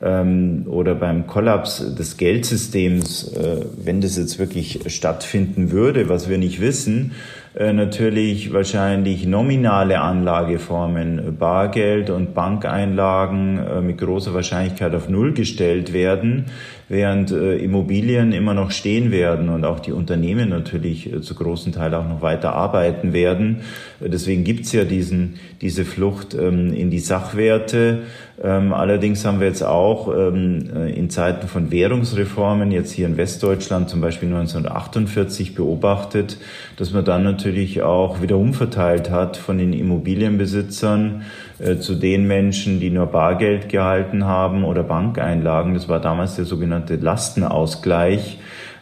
[0.00, 6.38] ähm, oder beim Kollaps des Geldsystems, äh, wenn das jetzt wirklich stattfinden würde, was wir
[6.38, 7.12] nicht wissen,
[7.56, 15.92] äh, natürlich wahrscheinlich nominale Anlageformen, Bargeld und Bankeinlagen äh, mit großer Wahrscheinlichkeit auf Null gestellt
[15.92, 16.46] werden,
[16.88, 21.94] während äh, Immobilien immer noch stehen werden und auch die Unternehmen natürlich zu großen Teil
[21.94, 23.60] auch noch weiter arbeiten werden.
[24.00, 28.00] Deswegen gibt's ja diesen, diese Flucht ähm, in die Sachwerte.
[28.42, 33.90] Ähm, allerdings haben wir jetzt auch ähm, in Zeiten von Währungsreformen, jetzt hier in Westdeutschland
[33.90, 36.38] zum Beispiel 1948 beobachtet,
[36.76, 41.47] dass man dann natürlich auch wieder umverteilt hat von den Immobilienbesitzern äh,
[41.80, 45.74] zu den Menschen, die nur Bargeld gehalten haben oder Bankeinlagen.
[45.74, 48.38] Das war damals der sogenannte Lastenausgleich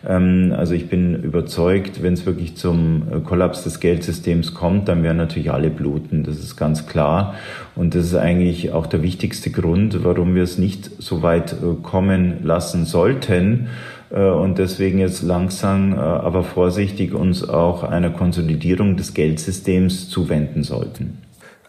[0.07, 5.03] ähm, also ich bin überzeugt, wenn es wirklich zum äh, Kollaps des Geldsystems kommt, dann
[5.03, 6.23] werden natürlich alle bluten.
[6.25, 7.35] Das ist ganz klar.
[7.75, 11.83] Und das ist eigentlich auch der wichtigste Grund, warum wir es nicht so weit äh,
[11.83, 13.69] kommen lassen sollten
[14.11, 21.26] äh, und deswegen jetzt langsam, aber vorsichtig uns auch einer Konsolidierung des Geldsystems zuwenden sollten.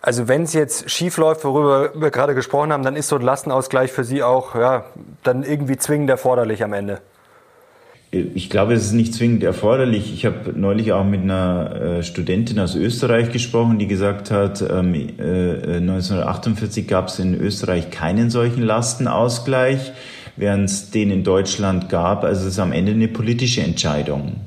[0.08, 3.22] Also wenn es jetzt schief läuft, worüber wir gerade gesprochen haben, dann ist so ein
[3.22, 4.86] Lastenausgleich für Sie auch ja,
[5.24, 7.02] dann irgendwie zwingend erforderlich am Ende.
[8.12, 10.14] Ich glaube, es ist nicht zwingend erforderlich.
[10.14, 16.88] Ich habe neulich auch mit einer äh, Studentin aus Österreich gesprochen, die gesagt hat, 1948
[16.88, 19.92] gab es in Österreich keinen solchen Lastenausgleich,
[20.38, 22.24] während es den in Deutschland gab.
[22.24, 24.38] Also es ist am Ende eine politische Entscheidung.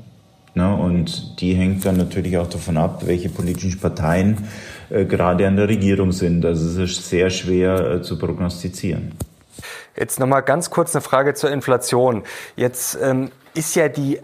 [0.55, 0.75] Ne?
[0.75, 4.70] Und die hängt dann natürlich auch davon ab, welche politischen Parteien äh,
[5.05, 6.45] gerade an der Regierung sind.
[6.45, 9.13] Also es ist sehr schwer äh, zu prognostizieren.
[9.97, 12.23] Jetzt nochmal ganz kurz eine Frage zur Inflation.
[12.55, 14.19] Jetzt ähm, ist ja die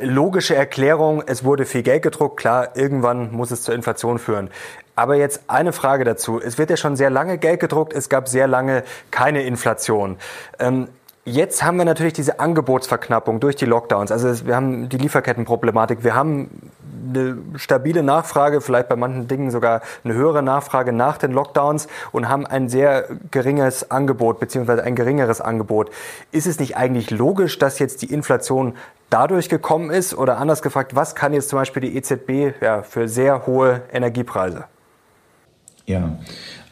[0.00, 4.50] logische Erklärung, es wurde viel Geld gedruckt, klar, irgendwann muss es zur Inflation führen.
[4.96, 6.40] Aber jetzt eine Frage dazu.
[6.40, 10.16] Es wird ja schon sehr lange Geld gedruckt, es gab sehr lange keine Inflation.
[10.58, 10.88] Ähm,
[11.30, 14.10] Jetzt haben wir natürlich diese Angebotsverknappung durch die Lockdowns.
[14.10, 16.02] Also wir haben die Lieferkettenproblematik.
[16.02, 16.72] Wir haben
[17.08, 22.28] eine stabile Nachfrage, vielleicht bei manchen Dingen sogar eine höhere Nachfrage nach den Lockdowns und
[22.28, 25.90] haben ein sehr geringes Angebot beziehungsweise ein geringeres Angebot.
[26.32, 28.74] Ist es nicht eigentlich logisch, dass jetzt die Inflation
[29.08, 30.14] dadurch gekommen ist?
[30.14, 34.64] Oder anders gefragt, was kann jetzt zum Beispiel die EZB ja, für sehr hohe Energiepreise?
[35.86, 36.18] Ja,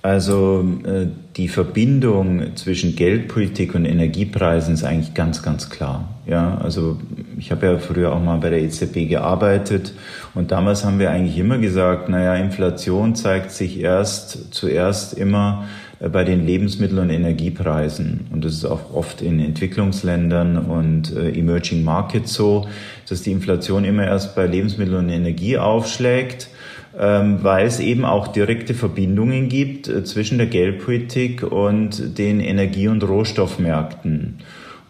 [0.09, 6.09] also äh, die Verbindung zwischen Geldpolitik und Energiepreisen ist eigentlich ganz, ganz klar.
[6.27, 6.97] Ja, also
[7.38, 9.92] ich habe ja früher auch mal bei der EZB gearbeitet
[10.35, 15.66] und damals haben wir eigentlich immer gesagt, naja, Inflation zeigt sich erst zuerst immer
[16.01, 18.29] äh, bei den Lebensmittel- und Energiepreisen.
[18.33, 22.66] Und das ist auch oft in Entwicklungsländern und äh, Emerging Markets so,
[23.11, 26.49] dass die Inflation immer erst bei Lebensmittel und Energie aufschlägt
[27.42, 33.04] weil es eben auch direkte Verbindungen gibt äh, zwischen der Geldpolitik und den Energie- und
[33.04, 34.38] Rohstoffmärkten.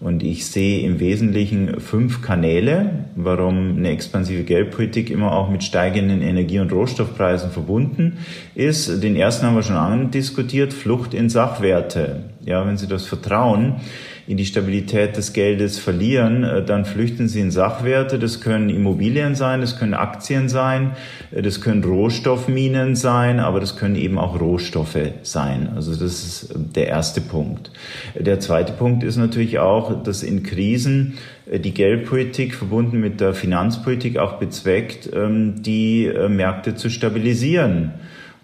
[0.01, 6.23] Und ich sehe im Wesentlichen fünf Kanäle, warum eine expansive Geldpolitik immer auch mit steigenden
[6.23, 8.19] Energie- und Rohstoffpreisen verbunden
[8.55, 9.03] ist.
[9.03, 12.23] Den ersten haben wir schon andiskutiert, Flucht in Sachwerte.
[12.45, 13.81] Ja, wenn Sie das Vertrauen
[14.29, 18.19] in die Stabilität des Geldes verlieren, äh, dann flüchten sie in Sachwerte.
[18.19, 20.93] Das können Immobilien sein, das können Aktien sein,
[21.31, 25.71] äh, das können Rohstoffminen sein, aber das können eben auch Rohstoffe sein.
[25.75, 27.71] Also das ist äh, der erste Punkt.
[28.19, 31.15] Der zweite Punkt ist natürlich auch, dass in Krisen
[31.51, 37.95] die Geldpolitik verbunden mit der Finanzpolitik auch bezweckt, ähm, die Märkte zu stabilisieren.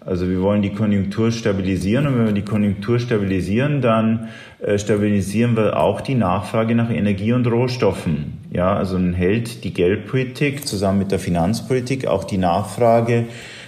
[0.05, 5.57] Also wir wollen die Konjunktur stabilisieren und wenn wir die Konjunktur stabilisieren, dann äh, stabilisieren
[5.57, 8.37] wir auch die Nachfrage nach Energie und Rohstoffen.
[8.51, 13.25] Ja, also dann hält die Geldpolitik zusammen mit der Finanzpolitik auch die Nachfrage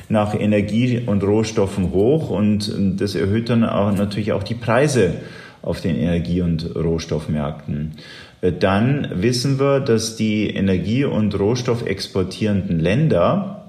[0.10, 5.16] nach Energie und Rohstoffen hoch und ähm, das erhöht dann auch natürlich auch die Preise
[5.64, 7.94] auf den Energie- und Rohstoffmärkten.
[8.42, 13.64] Äh, dann wissen wir, dass die Energie- und Rohstoffexportierenden Länder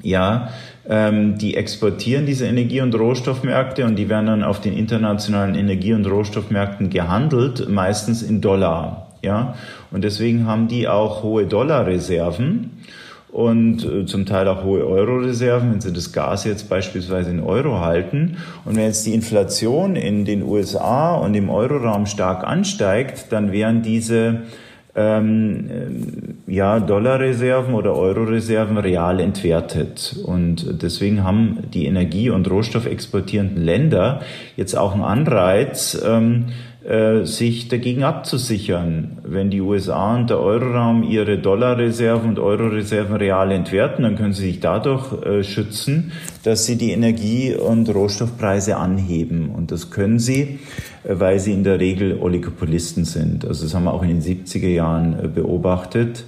[0.00, 0.48] ja,
[0.88, 5.92] ähm, die exportieren diese Energie- und Rohstoffmärkte und die werden dann auf den internationalen Energie-
[5.92, 9.08] und Rohstoffmärkten gehandelt, meistens in Dollar.
[9.22, 9.54] Ja,
[9.92, 12.70] und deswegen haben die auch hohe Dollarreserven
[13.32, 17.80] und äh, zum Teil auch hohe Euro-Reserven, wenn sie das Gas jetzt beispielsweise in Euro
[17.80, 18.36] halten.
[18.64, 23.82] Und wenn jetzt die Inflation in den USA und im Euroraum stark ansteigt, dann wären
[23.82, 24.42] diese
[24.94, 25.70] ähm,
[26.48, 30.16] äh, ja, Dollarreserven oder Euroreserven real entwertet.
[30.24, 34.20] Und deswegen haben die Energie- und Rohstoffexportierenden Länder
[34.56, 36.71] jetzt auch einen Anreiz, ähm, äh,
[37.24, 39.18] sich dagegen abzusichern.
[39.22, 44.46] Wenn die USA und der Euroraum ihre Dollarreserven und Euroreserven real entwerten, dann können sie
[44.46, 49.50] sich dadurch äh, schützen, dass sie die Energie- und Rohstoffpreise anheben.
[49.50, 50.58] Und das können sie,
[51.04, 53.44] äh, weil sie in der Regel Oligopolisten sind.
[53.44, 56.24] Also das haben wir auch in den 70er Jahren beobachtet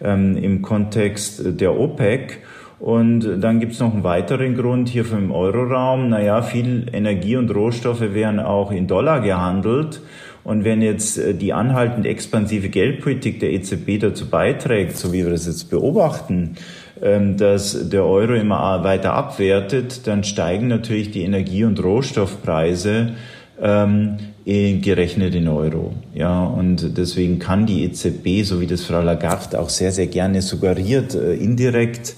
[0.00, 2.38] ähm, im Kontext der OPEC.
[2.80, 6.10] Und dann gibt es noch einen weiteren Grund hier vom Euroraum.
[6.10, 10.00] Naja, viel Energie und Rohstoffe werden auch in Dollar gehandelt.
[10.44, 15.30] Und wenn jetzt äh, die anhaltend expansive Geldpolitik der EZB dazu beiträgt, so wie wir
[15.30, 16.54] das jetzt beobachten,
[17.02, 23.14] ähm, dass der Euro immer weiter abwertet, dann steigen natürlich die Energie- und Rohstoffpreise
[23.60, 25.92] ähm, gerechnet in Euro.
[26.14, 30.40] Ja, und deswegen kann die EZB, so wie das Frau Lagarde auch sehr, sehr gerne
[30.40, 32.14] suggeriert, äh, indirekt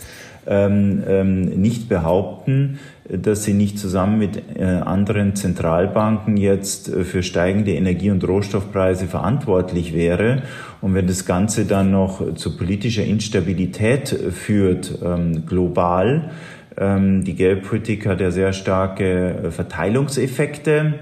[0.47, 2.79] nicht behaupten,
[3.11, 9.07] dass sie nicht zusammen mit äh, anderen Zentralbanken jetzt äh, für steigende Energie- und Rohstoffpreise
[9.07, 10.43] verantwortlich wäre.
[10.81, 16.31] Und wenn das Ganze dann noch zu politischer Instabilität führt, ähm, global,
[16.79, 20.95] ähm, die Geldpolitik hat ja sehr starke äh, Verteilungseffekte.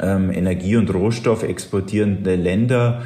[0.00, 3.02] Ähm, Energie- und Rohstoff exportierende Länder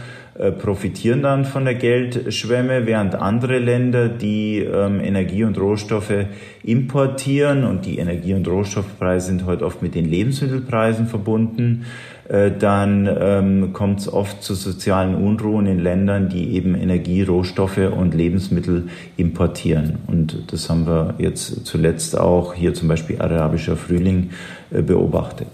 [0.58, 6.26] profitieren dann von der Geldschwemme, während andere Länder, die ähm, Energie und Rohstoffe
[6.64, 11.84] importieren und die Energie- und Rohstoffpreise sind heute oft mit den Lebensmittelpreisen verbunden,
[12.28, 17.78] äh, dann ähm, kommt es oft zu sozialen Unruhen in Ländern, die eben Energie, Rohstoffe
[17.78, 19.98] und Lebensmittel importieren.
[20.06, 24.30] Und das haben wir jetzt zuletzt auch hier zum Beispiel arabischer Frühling
[24.70, 25.48] äh, beobachtet.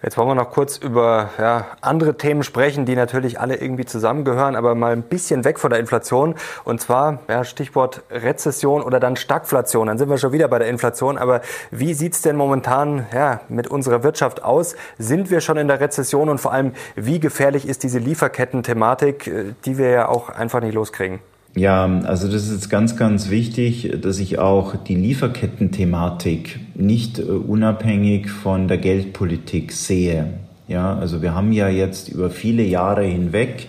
[0.00, 4.54] Jetzt wollen wir noch kurz über ja, andere Themen sprechen, die natürlich alle irgendwie zusammengehören,
[4.54, 6.36] aber mal ein bisschen weg von der Inflation.
[6.62, 9.88] Und zwar ja, Stichwort Rezession oder dann Stagflation.
[9.88, 11.18] Dann sind wir schon wieder bei der Inflation.
[11.18, 11.40] Aber
[11.72, 14.76] wie sieht's denn momentan ja, mit unserer Wirtschaft aus?
[14.98, 19.54] Sind wir schon in der Rezession und vor allem, wie gefährlich ist diese Lieferketten-Thematik, äh,
[19.64, 21.18] die wir ja auch einfach nicht loskriegen?
[21.54, 28.30] Ja, also das ist ganz, ganz wichtig, dass ich auch die Lieferketten-Thematik nicht äh, unabhängig
[28.30, 30.34] von der Geldpolitik sehe.
[30.68, 33.68] Ja, also wir haben ja jetzt über viele Jahre hinweg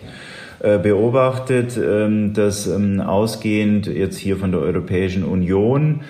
[0.60, 6.02] äh, beobachtet, ähm, dass ähm, ausgehend jetzt hier von der Europäischen Union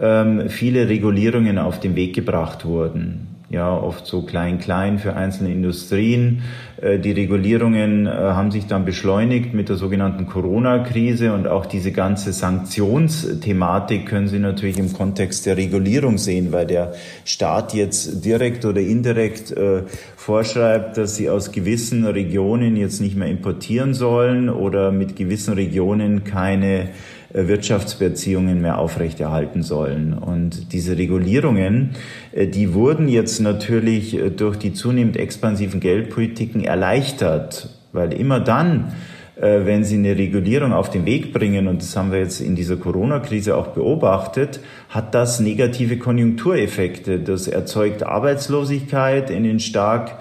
[0.00, 6.42] ähm, viele Regulierungen auf den Weg gebracht wurden ja oft so klein-klein für einzelne Industrien.
[6.80, 11.92] Äh, die Regulierungen äh, haben sich dann beschleunigt mit der sogenannten Corona-Krise und auch diese
[11.92, 16.92] ganze Sanktionsthematik können Sie natürlich im Kontext der Regulierung sehen, weil der
[17.24, 19.82] Staat jetzt direkt oder indirekt äh,
[20.16, 26.24] vorschreibt, dass sie aus gewissen Regionen jetzt nicht mehr importieren sollen oder mit gewissen Regionen
[26.24, 26.90] keine
[27.32, 30.14] Wirtschaftsbeziehungen mehr aufrechterhalten sollen.
[30.14, 31.90] Und diese Regulierungen,
[32.32, 38.92] äh, die wurden jetzt natürlich äh, durch die zunehmend expansiven Geldpolitiken erleichtert, weil immer dann,
[39.40, 42.74] wenn Sie eine Regulierung auf den Weg bringen, und das haben wir jetzt in dieser
[42.74, 47.20] Corona-Krise auch beobachtet, hat das negative Konjunktureffekte.
[47.20, 50.18] Das erzeugt Arbeitslosigkeit in den stark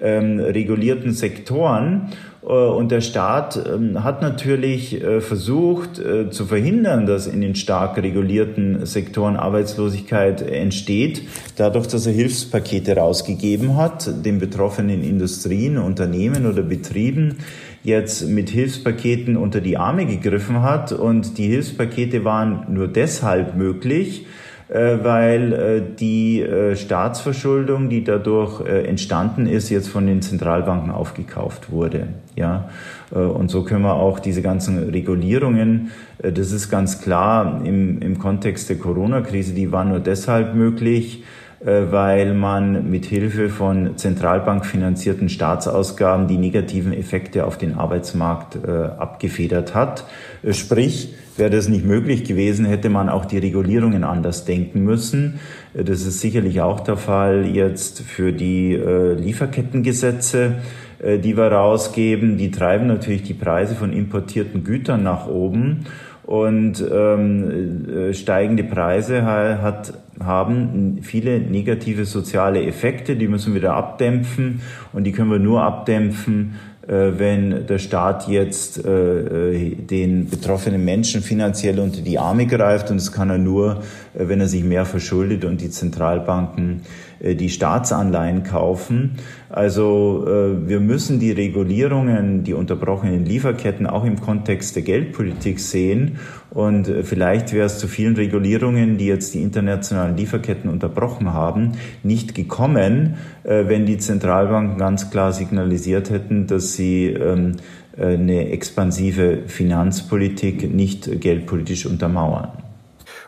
[0.00, 2.10] ähm, regulierten Sektoren.
[2.42, 7.54] Äh, und der Staat ähm, hat natürlich äh, versucht äh, zu verhindern, dass in den
[7.54, 11.22] stark regulierten Sektoren Arbeitslosigkeit entsteht,
[11.56, 17.36] dadurch, dass er Hilfspakete rausgegeben hat, den betroffenen Industrien, Unternehmen oder Betrieben
[17.82, 20.92] jetzt mit Hilfspaketen unter die Arme gegriffen hat.
[20.92, 24.26] Und die Hilfspakete waren nur deshalb möglich,
[24.72, 32.08] weil äh, die äh, Staatsverschuldung, die dadurch entstanden ist, jetzt von den Zentralbanken aufgekauft wurde.
[32.36, 32.68] Ja,
[33.10, 35.90] und so können wir auch diese ganzen Regulierungen,
[36.22, 41.24] das ist ganz klar im, im Kontext der Corona-Krise, die waren nur deshalb möglich,
[41.60, 49.74] weil man mit Hilfe von Zentralbank finanzierten Staatsausgaben die negativen Effekte auf den Arbeitsmarkt abgefedert
[49.74, 50.04] hat.
[50.50, 55.40] Sprich, Wäre das nicht möglich gewesen, hätte man auch die Regulierungen anders denken müssen.
[55.72, 60.56] Das ist sicherlich auch der Fall jetzt für die äh, Lieferkettengesetze,
[61.02, 62.36] äh, die wir rausgeben.
[62.36, 65.86] Die treiben natürlich die Preise von importierten Gütern nach oben.
[66.24, 73.74] Und ähm, äh, steigende Preise hat, haben viele negative soziale Effekte, die müssen wir wieder
[73.74, 74.60] abdämpfen
[74.92, 76.56] und die können wir nur abdämpfen,
[76.90, 82.90] wenn der Staat jetzt äh, äh, den betroffenen Menschen finanziell unter die Arme greift.
[82.90, 83.82] Und das kann er nur,
[84.14, 86.82] wenn er sich mehr verschuldet und die Zentralbanken
[87.22, 89.16] die Staatsanleihen kaufen.
[89.48, 90.24] Also
[90.66, 96.18] wir müssen die Regulierungen, die unterbrochenen Lieferketten auch im Kontext der Geldpolitik sehen.
[96.50, 102.34] Und vielleicht wäre es zu vielen Regulierungen, die jetzt die internationalen Lieferketten unterbrochen haben, nicht
[102.34, 107.56] gekommen, wenn die Zentralbanken ganz klar signalisiert hätten, dass sie ähm,
[107.98, 112.50] eine expansive Finanzpolitik nicht geldpolitisch untermauern.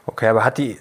[0.06, 0.76] Okay, aber hat die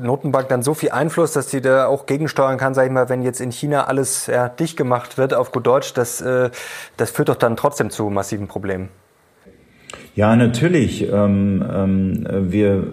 [0.00, 3.22] Notenbank dann so viel Einfluss, dass sie da auch gegensteuern kann, sage ich mal, wenn
[3.22, 6.50] jetzt in China alles ja, dicht gemacht wird, auf gut Deutsch, das, äh,
[6.96, 8.88] das führt doch dann trotzdem zu massiven Problemen.
[10.14, 11.08] Ja, natürlich.
[11.10, 12.84] Ähm, ähm, wir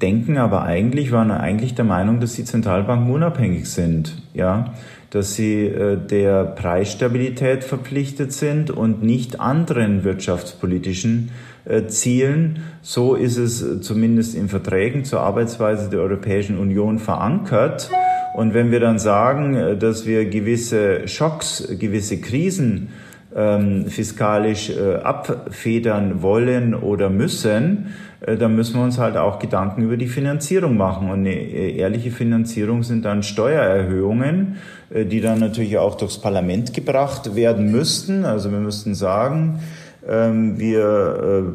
[0.00, 4.20] denken aber eigentlich, waren eigentlich der Meinung, dass die Zentralbanken unabhängig sind.
[4.34, 4.74] Ja,
[5.10, 11.51] dass sie äh, der Preisstabilität verpflichtet sind und nicht anderen wirtschaftspolitischen äh,
[11.86, 12.64] Zielen.
[12.82, 17.90] So ist es zumindest in Verträgen zur Arbeitsweise der Europäischen Union verankert.
[18.34, 22.88] Und wenn wir dann sagen, dass wir gewisse Schocks, gewisse Krisen
[23.34, 29.82] ähm, fiskalisch äh, abfedern wollen oder müssen, äh, dann müssen wir uns halt auch Gedanken
[29.82, 31.10] über die Finanzierung machen.
[31.10, 34.56] Und eine äh, ehrliche Finanzierung sind dann Steuererhöhungen,
[34.90, 38.24] äh, die dann natürlich auch durchs Parlament gebracht werden müssten.
[38.24, 39.60] Also wir müssten sagen,
[40.04, 41.54] wir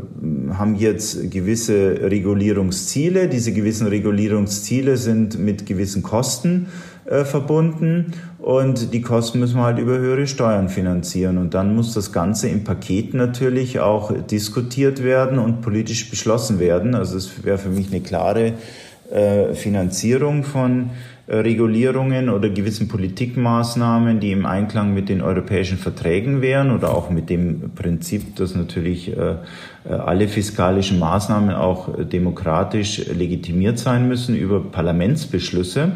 [0.52, 3.28] äh, haben jetzt gewisse Regulierungsziele.
[3.28, 6.68] Diese gewissen Regulierungsziele sind mit gewissen Kosten
[7.06, 11.38] äh, verbunden und die Kosten müssen wir halt über höhere Steuern finanzieren.
[11.38, 16.96] Und dann muss das Ganze im Paket natürlich auch diskutiert werden und politisch beschlossen werden.
[16.96, 18.54] Also es wäre für mich eine klare
[19.12, 20.92] äh, Finanzierung von
[21.28, 27.30] Regulierungen oder gewissen Politikmaßnahmen, die im Einklang mit den europäischen Verträgen wären oder auch mit
[27.30, 29.36] dem Prinzip, dass natürlich äh,
[29.84, 35.92] äh, alle fiskalischen Maßnahmen auch demokratisch legitimiert sein müssen über Parlamentsbeschlüsse.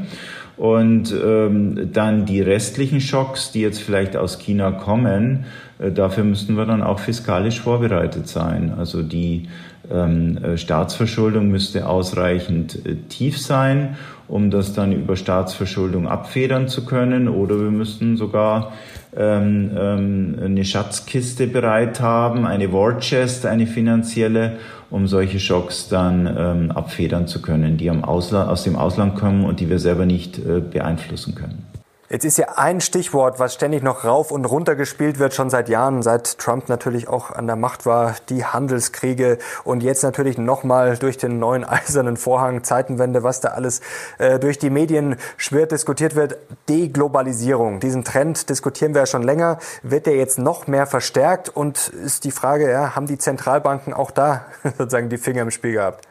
[0.57, 5.45] Und ähm, dann die restlichen Schocks, die jetzt vielleicht aus China kommen,
[5.79, 8.73] äh, dafür müssten wir dann auch fiskalisch vorbereitet sein.
[8.77, 9.47] Also die
[9.89, 13.95] ähm, Staatsverschuldung müsste ausreichend äh, tief sein
[14.31, 17.27] um das dann über Staatsverschuldung abfedern zu können.
[17.27, 18.71] Oder wir müssten sogar
[19.15, 24.57] ähm, ähm, eine Schatzkiste bereit haben, eine War Chest, eine finanzielle,
[24.89, 29.59] um solche Schocks dann ähm, abfedern zu können, die am aus dem Ausland kommen und
[29.59, 31.70] die wir selber nicht äh, beeinflussen können.
[32.11, 35.69] Jetzt ist ja ein Stichwort, was ständig noch rauf und runter gespielt wird, schon seit
[35.69, 40.97] Jahren, seit Trump natürlich auch an der Macht war, die Handelskriege und jetzt natürlich nochmal
[40.97, 43.79] durch den neuen eisernen Vorhang, Zeitenwende, was da alles
[44.17, 46.35] äh, durch die Medien schwirrt, diskutiert wird.
[46.67, 49.59] Deglobalisierung, diesen Trend diskutieren wir ja schon länger.
[49.81, 54.11] Wird der jetzt noch mehr verstärkt und ist die Frage, ja, haben die Zentralbanken auch
[54.11, 54.47] da
[54.77, 56.10] sozusagen die Finger im Spiel gehabt?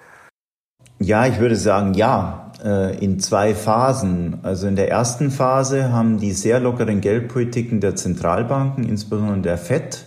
[1.03, 2.53] Ja, ich würde sagen, ja.
[2.63, 4.39] Äh, in zwei Phasen.
[4.43, 10.05] Also in der ersten Phase haben die sehr lockeren Geldpolitiken der Zentralbanken, insbesondere der FED,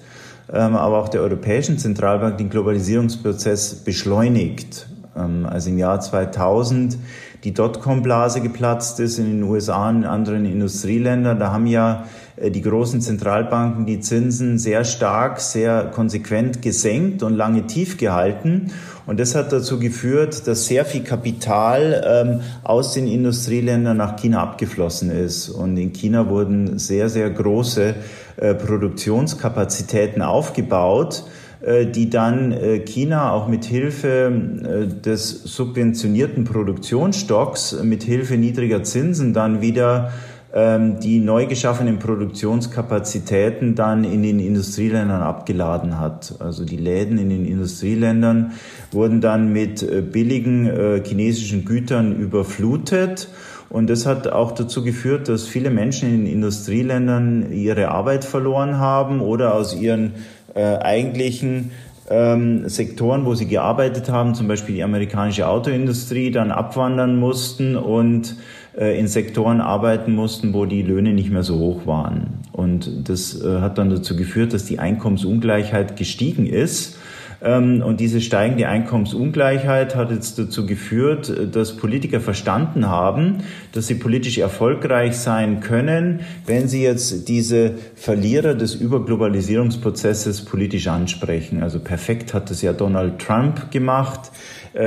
[0.54, 4.86] ähm, aber auch der Europäischen Zentralbank den Globalisierungsprozess beschleunigt.
[5.18, 6.98] Ähm, also im Jahr 2000
[7.44, 12.06] die Dotcom-Blase geplatzt ist in den USA und in anderen Industrieländern, da haben ja
[12.50, 18.72] die großen Zentralbanken die Zinsen sehr stark, sehr konsequent gesenkt und lange tief gehalten.
[19.06, 24.42] Und das hat dazu geführt, dass sehr viel Kapital ähm, aus den Industrieländern nach China
[24.42, 25.50] abgeflossen ist.
[25.50, 27.96] Und in China wurden sehr, sehr große
[28.38, 31.24] äh, Produktionskapazitäten aufgebaut
[31.64, 34.34] äh, die dann äh, China auch mit Hilfe
[34.64, 40.12] äh, des subventionierten Produktionsstocks, mit Hilfe niedriger Zinsen dann wieder
[40.56, 46.36] die neu geschaffenen Produktionskapazitäten dann in den Industrieländern abgeladen hat.
[46.40, 48.52] Also die Läden in den Industrieländern
[48.92, 53.30] wurden dann mit äh, billigen äh, chinesischen Gütern überflutet.
[53.70, 58.78] Und das hat auch dazu geführt, dass viele Menschen in den Industrieländern ihre Arbeit verloren
[58.78, 60.14] haben oder aus ihren
[60.54, 61.72] äh, eigentlichen
[62.10, 68.36] ähm, Sektoren, wo sie gearbeitet haben, zum Beispiel die amerikanische Autoindustrie, dann abwandern mussten und
[68.76, 72.40] in Sektoren arbeiten mussten, wo die Löhne nicht mehr so hoch waren.
[72.52, 76.98] Und das äh, hat dann dazu geführt, dass die Einkommensungleichheit gestiegen ist.
[77.44, 83.44] Ähm, und diese steigende Einkommensungleichheit hat jetzt dazu geführt, äh, dass Politiker verstanden haben,
[83.74, 91.62] dass sie politisch erfolgreich sein können, wenn sie jetzt diese Verlierer des Überglobalisierungsprozesses politisch ansprechen.
[91.62, 94.32] Also perfekt hat das ja Donald Trump gemacht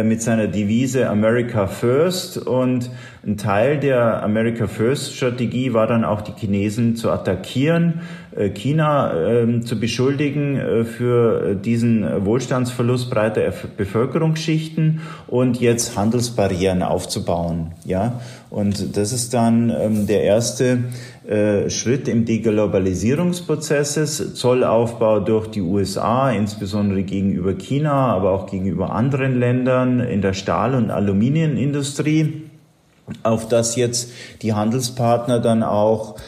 [0.02, 2.90] mit seiner Devise America First und
[3.26, 8.02] ein Teil der America First Strategie war dann auch die Chinesen zu attackieren,
[8.36, 17.72] äh, China äh, zu beschuldigen äh, für diesen Wohlstandsverlust breiter Bevölkerungsschichten und jetzt Handelsbarrieren aufzubauen.
[17.84, 20.78] Ja, und das ist dann ähm, der erste äh,
[21.70, 30.00] Schritt im Deglobalisierungsprozesses, Zollaufbau durch die USA, insbesondere gegenüber China, aber auch gegenüber anderen Ländern
[30.00, 32.42] in der Stahl- und Aluminiumindustrie
[33.22, 34.10] auf das jetzt
[34.42, 36.20] die Handelspartner dann auch äh,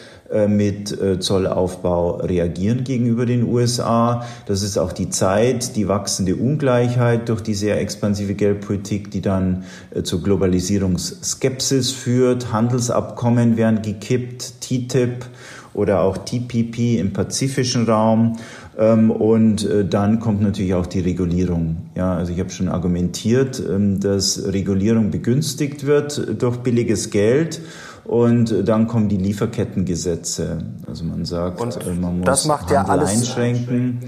[0.46, 4.26] mit äh, Zollaufbau reagieren gegenüber den USA.
[4.46, 9.64] Das ist auch die Zeit, die wachsende Ungleichheit durch die sehr expansive Geldpolitik, die dann
[9.90, 12.52] äh, zur Globalisierungsskepsis führt.
[12.52, 15.24] Handelsabkommen werden gekippt, TTIP
[15.72, 18.36] oder auch TPP im pazifischen Raum.
[18.78, 21.88] Ähm, und äh, dann kommt natürlich auch die Regulierung.
[21.96, 27.60] Ja, also ich habe schon argumentiert, ähm, dass Regulierung begünstigt wird durch billiges Geld.
[28.09, 30.62] Und dann kommen die Lieferkettengesetze.
[30.86, 33.98] Also man sagt, und äh, man muss das macht Handel ja alles einschränken,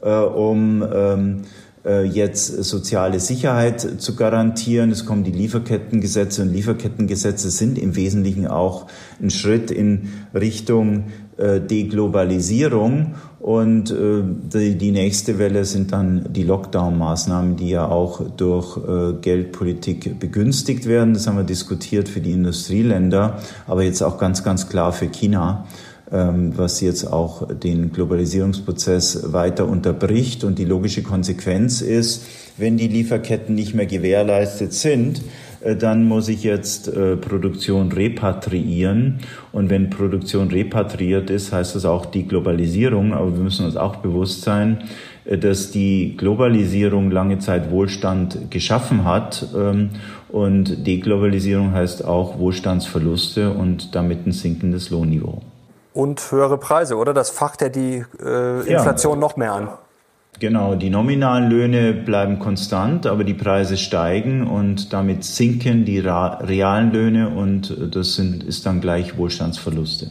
[0.00, 1.42] äh, um ähm,
[1.84, 4.90] äh, jetzt soziale Sicherheit zu garantieren.
[4.90, 8.86] Es kommen die Lieferkettengesetze und Lieferkettengesetze sind im Wesentlichen auch
[9.20, 11.08] ein Schritt in Richtung
[11.60, 13.14] Deglobalisierung.
[13.40, 18.78] Und äh, die, nächste Welle sind dann die Lockdown-Maßnahmen, die ja auch durch
[19.20, 21.14] Geldpolitik begünstigt werden.
[21.14, 25.66] Das haben wir diskutiert für die Industrieländer, aber jetzt auch ganz, ganz klar für China.
[26.12, 30.44] Ähm, was jetzt auch den Globalisierungsprozess weiter unterbricht.
[30.44, 32.24] Und die logische Konsequenz ist,
[32.58, 35.22] wenn die Lieferketten nicht mehr gewährleistet sind, äh,
[35.78, 39.20] dann muss ich jetzt äh, Produktion repatriieren.
[39.52, 43.12] Und wenn Produktion repatriiert ist, heißt das auch die Globalisierung.
[43.12, 44.84] Aber wir müssen uns auch bewusst sein,
[45.24, 49.46] äh, dass die Globalisierung lange Zeit Wohlstand geschaffen hat.
[49.56, 49.90] Ähm,
[50.28, 55.42] und Deglobalisierung heißt auch Wohlstandsverluste und damit ein sinkendes Lohnniveau.
[55.92, 57.12] Und höhere Preise, oder?
[57.12, 59.20] Das facht ja die äh, Inflation ja.
[59.20, 59.68] noch mehr an.
[60.40, 66.92] Genau, die nominalen Löhne bleiben konstant, aber die Preise steigen und damit sinken die realen
[66.92, 70.08] Löhne und das sind, ist dann gleich Wohlstandsverluste.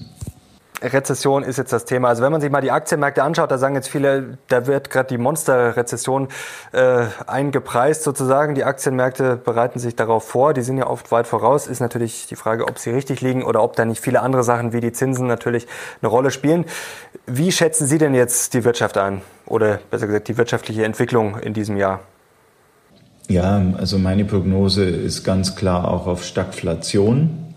[0.82, 2.10] Rezession ist jetzt das Thema.
[2.10, 5.08] Also wenn man sich mal die Aktienmärkte anschaut, da sagen jetzt viele, da wird gerade
[5.10, 6.28] die Monsterrezession
[6.72, 8.56] äh, eingepreist sozusagen.
[8.56, 10.54] Die Aktienmärkte bereiten sich darauf vor.
[10.54, 11.68] Die sind ja oft weit voraus.
[11.68, 14.74] Ist natürlich die Frage, ob sie richtig liegen oder ob da nicht viele andere Sachen
[14.74, 15.68] wie die Zinsen natürlich
[16.02, 16.66] eine Rolle spielen.
[17.28, 19.22] Wie schätzen Sie denn jetzt die Wirtschaft ein?
[19.46, 22.00] Oder besser gesagt die wirtschaftliche Entwicklung in diesem Jahr?
[23.28, 27.51] Ja, also meine Prognose ist ganz klar auch auf Stagflation.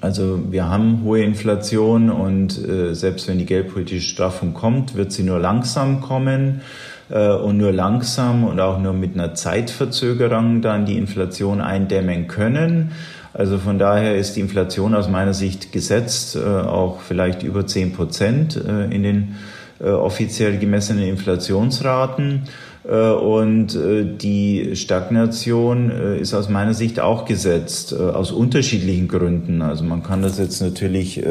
[0.00, 5.22] Also wir haben hohe Inflation und äh, selbst wenn die geldpolitische Straffung kommt, wird sie
[5.22, 6.60] nur langsam kommen
[7.08, 12.92] äh, und nur langsam und auch nur mit einer Zeitverzögerung dann die Inflation eindämmen können.
[13.34, 17.92] Also von daher ist die Inflation aus meiner Sicht gesetzt, äh, auch vielleicht über zehn
[17.92, 19.36] Prozent äh, in den
[19.80, 22.42] äh, offiziell gemessenen Inflationsraten.
[22.84, 29.62] Äh, und äh, die Stagnation äh, ist aus meiner Sicht auch gesetzt, aus unterschiedlichen Gründen.
[29.62, 31.22] Also man kann das jetzt natürlich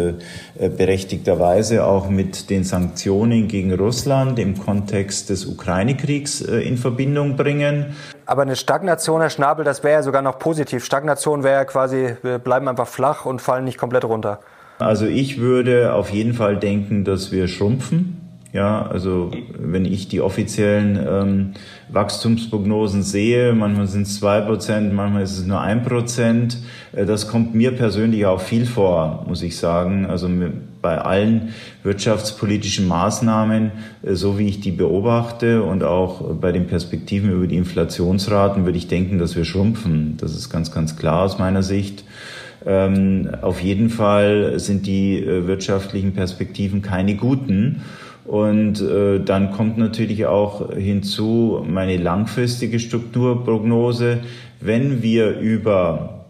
[0.58, 7.96] berechtigterweise auch mit den Sanktionen gegen Russland im Kontext des Ukraine-Kriegs in Verbindung bringen.
[8.26, 10.86] Aber eine Stagnation, Herr Schnabel, das wäre ja sogar noch positiv.
[10.86, 14.40] Stagnation wäre ja quasi, wir bleiben einfach flach und fallen nicht komplett runter.
[14.80, 20.20] Also ich würde auf jeden Fall denken, dass wir schrumpfen ja, also wenn ich die
[20.20, 21.54] offiziellen ähm,
[21.90, 26.58] Wachstumsprognosen sehe, manchmal sind es zwei Prozent, manchmal ist es nur ein Prozent.
[26.92, 30.06] Äh, das kommt mir persönlich auch viel vor, muss ich sagen.
[30.06, 30.30] Also
[30.82, 33.72] bei allen wirtschaftspolitischen Maßnahmen,
[34.04, 38.78] äh, so wie ich die beobachte und auch bei den Perspektiven über die Inflationsraten, würde
[38.78, 40.18] ich denken, dass wir schrumpfen.
[40.18, 42.04] Das ist ganz, ganz klar aus meiner Sicht.
[42.66, 47.82] Ähm, auf jeden Fall sind die äh, wirtschaftlichen Perspektiven keine guten.
[48.26, 54.20] Und äh, dann kommt natürlich auch hinzu meine langfristige Strukturprognose.
[54.60, 56.26] Wenn wir über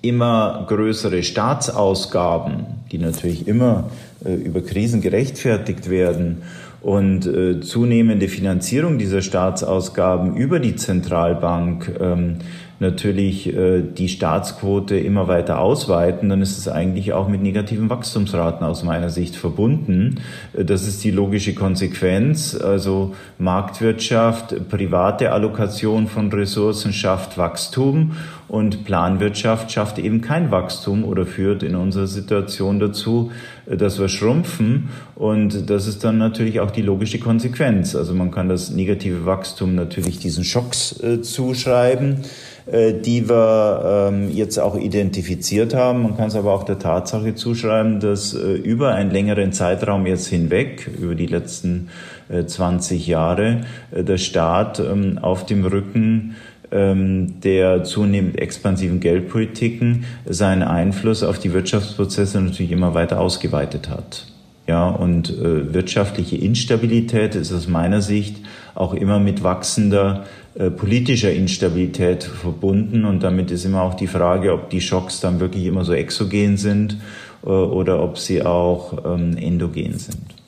[0.00, 3.90] immer größere Staatsausgaben, die natürlich immer
[4.24, 6.42] äh, über Krisen gerechtfertigt werden,
[6.80, 12.36] und äh, zunehmende Finanzierung dieser Staatsausgaben über die Zentralbank ähm,
[12.80, 18.64] natürlich äh, die Staatsquote immer weiter ausweiten, dann ist es eigentlich auch mit negativen Wachstumsraten
[18.64, 20.20] aus meiner Sicht verbunden.
[20.52, 22.54] Äh, das ist die logische Konsequenz.
[22.54, 28.12] Also Marktwirtschaft, private Allokation von Ressourcen schafft Wachstum
[28.46, 33.32] und Planwirtschaft schafft eben kein Wachstum oder führt in unserer Situation dazu,
[33.66, 34.90] äh, dass wir schrumpfen.
[35.16, 37.96] Und das ist dann natürlich auch die logische Konsequenz.
[37.96, 42.18] Also man kann das negative Wachstum natürlich diesen Schocks äh, zuschreiben.
[42.70, 46.02] Äh, die wir ähm, jetzt auch identifiziert haben.
[46.02, 50.26] Man kann es aber auch der Tatsache zuschreiben, dass äh, über einen längeren Zeitraum jetzt
[50.26, 51.88] hinweg, über die letzten
[52.46, 53.60] 20 äh, Jahre,
[53.90, 56.36] der Staat ähm, auf dem Rücken
[56.70, 64.26] ähm, der zunehmend expansiven Geldpolitiken seinen Einfluss auf die Wirtschaftsprozesse natürlich immer weiter ausgeweitet hat.
[64.66, 68.36] Ja, und wirtschaftliche Instabilität ist aus meiner Sicht
[68.74, 70.26] auch immer mit wachsender
[70.70, 73.04] politischer Instabilität verbunden.
[73.04, 76.56] Und damit ist immer auch die Frage, ob die Schocks dann wirklich immer so exogen
[76.56, 76.98] sind
[77.44, 80.38] äh, oder ob sie auch ähm, endogen sind.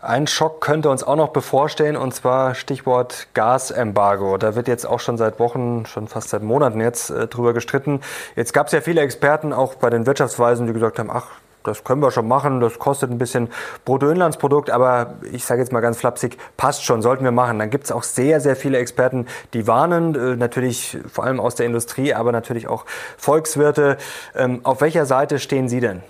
[0.00, 4.36] Ein Schock könnte uns auch noch bevorstehen, und zwar Stichwort Gasembargo.
[4.36, 8.00] Da wird jetzt auch schon seit Wochen, schon fast seit Monaten jetzt äh, drüber gestritten.
[8.34, 11.28] Jetzt gab es ja viele Experten, auch bei den Wirtschaftsweisen, die gesagt haben, ach,
[11.64, 13.48] das können wir schon machen, das kostet ein bisschen
[13.84, 17.58] Bruttoinlandsprodukt, aber ich sage jetzt mal ganz flapsig, passt schon, sollten wir machen.
[17.58, 21.54] Dann gibt es auch sehr, sehr viele Experten, die warnen, äh, natürlich vor allem aus
[21.54, 22.84] der Industrie, aber natürlich auch
[23.16, 23.96] Volkswirte.
[24.34, 26.02] Ähm, auf welcher Seite stehen Sie denn?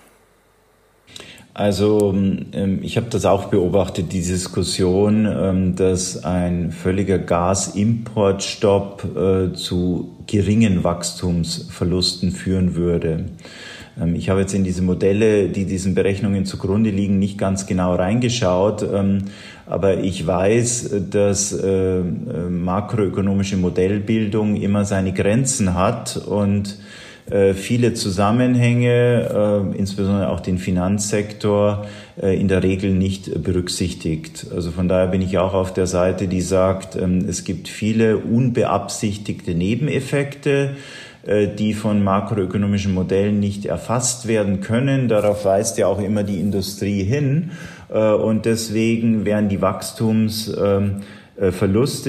[1.54, 9.52] Also ähm, ich habe das auch beobachtet, die Diskussion, ähm, dass ein völliger Gasimportstopp äh,
[9.52, 13.26] zu geringen Wachstumsverlusten führen würde.
[14.00, 17.94] Ähm, ich habe jetzt in diese Modelle, die diesen Berechnungen zugrunde liegen, nicht ganz genau
[17.94, 18.86] reingeschaut,
[19.66, 26.78] aber ich weiß, dass äh, makroökonomische Modellbildung immer seine Grenzen hat und
[27.30, 31.86] äh, viele Zusammenhänge, äh, insbesondere auch den Finanzsektor,
[32.20, 34.48] äh, in der Regel nicht berücksichtigt.
[34.52, 38.18] Also von daher bin ich auch auf der Seite, die sagt, ähm, es gibt viele
[38.18, 40.76] unbeabsichtigte Nebeneffekte,
[41.24, 45.08] die von makroökonomischen Modellen nicht erfasst werden können.
[45.08, 47.52] Darauf weist ja auch immer die Industrie hin.
[47.88, 51.02] Und deswegen wären die Wachstums ähm,
[51.42, 51.50] äh,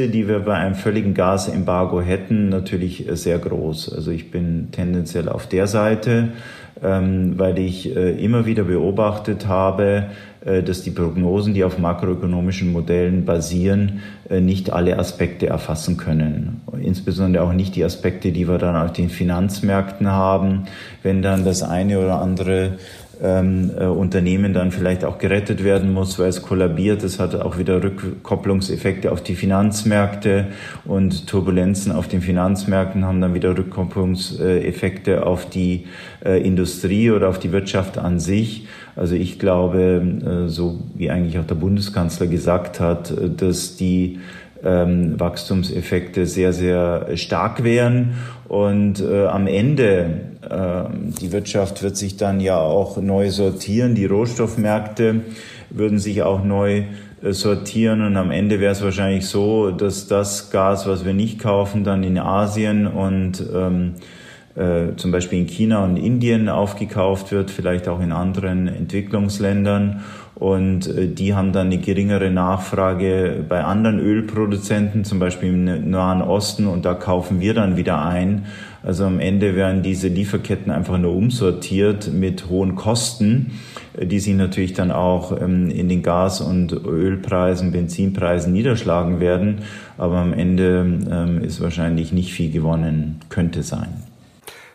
[0.10, 3.94] die wir bei einem völligen Gasembargo hätten, natürlich äh, sehr groß.
[3.94, 6.30] Also ich bin tendenziell auf der Seite,
[6.84, 10.08] ähm, weil ich äh, immer wieder beobachtet habe,
[10.46, 16.62] dass die Prognosen, die auf makroökonomischen Modellen basieren, nicht alle Aspekte erfassen können.
[16.82, 20.66] Insbesondere auch nicht die Aspekte, die wir dann auf den Finanzmärkten haben,
[21.02, 22.78] wenn dann das eine oder andere
[23.22, 27.04] ähm, äh, Unternehmen dann vielleicht auch gerettet werden muss, weil es kollabiert.
[27.04, 30.48] Das hat auch wieder Rückkopplungseffekte auf die Finanzmärkte
[30.86, 35.86] und Turbulenzen auf den Finanzmärkten haben dann wieder Rückkopplungseffekte auf die
[36.26, 38.68] äh, Industrie oder auf die Wirtschaft an sich.
[38.96, 44.20] Also ich glaube, äh, so wie eigentlich auch der Bundeskanzler gesagt hat, äh, dass die
[44.64, 48.14] ähm, Wachstumseffekte sehr, sehr stark wären.
[48.48, 50.84] Und äh, am Ende, äh,
[51.20, 55.22] die Wirtschaft wird sich dann ja auch neu sortieren, die Rohstoffmärkte
[55.70, 56.84] würden sich auch neu
[57.32, 61.84] sortieren und am Ende wäre es wahrscheinlich so, dass das Gas, was wir nicht kaufen,
[61.84, 63.94] dann in Asien und ähm,
[64.56, 70.04] äh, zum Beispiel in China und Indien aufgekauft wird, vielleicht auch in anderen Entwicklungsländern
[70.36, 76.22] und äh, die haben dann eine geringere Nachfrage bei anderen Ölproduzenten, zum Beispiel im Nahen
[76.22, 78.46] Osten, und da kaufen wir dann wieder ein.
[78.84, 83.52] Also am Ende werden diese Lieferketten einfach nur umsortiert mit hohen Kosten,
[83.98, 89.60] äh, die sich natürlich dann auch ähm, in den Gas- und Ölpreisen, Benzinpreisen niederschlagen werden.
[89.98, 94.13] Aber am Ende ähm, ist wahrscheinlich nicht viel gewonnen, könnte sein.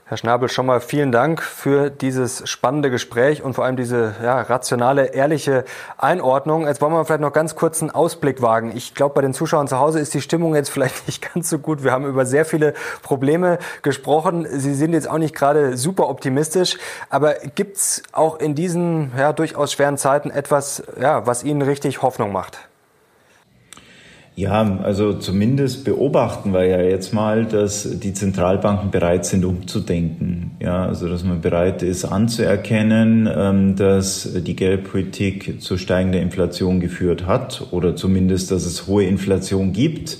[0.09, 4.41] Herr Schnabel, schon mal vielen Dank für dieses spannende Gespräch und vor allem diese ja,
[4.41, 5.67] rationale, ehrliche
[5.99, 6.67] Einordnung.
[6.67, 8.75] Jetzt wollen wir vielleicht noch ganz kurz einen Ausblick wagen.
[8.75, 11.59] Ich glaube, bei den Zuschauern zu Hause ist die Stimmung jetzt vielleicht nicht ganz so
[11.59, 11.85] gut.
[11.85, 14.47] Wir haben über sehr viele Probleme gesprochen.
[14.51, 16.79] Sie sind jetzt auch nicht gerade super optimistisch.
[17.11, 22.33] Aber gibt's auch in diesen ja, durchaus schweren Zeiten etwas, ja, was Ihnen richtig Hoffnung
[22.33, 22.68] macht?
[24.39, 30.53] Ja, also zumindest beobachten wir ja jetzt mal, dass die Zentralbanken bereit sind, umzudenken.
[30.61, 37.26] Ja, also dass man bereit ist anzuerkennen, ähm, dass die Geldpolitik zu steigender Inflation geführt
[37.26, 40.18] hat oder zumindest, dass es hohe Inflation gibt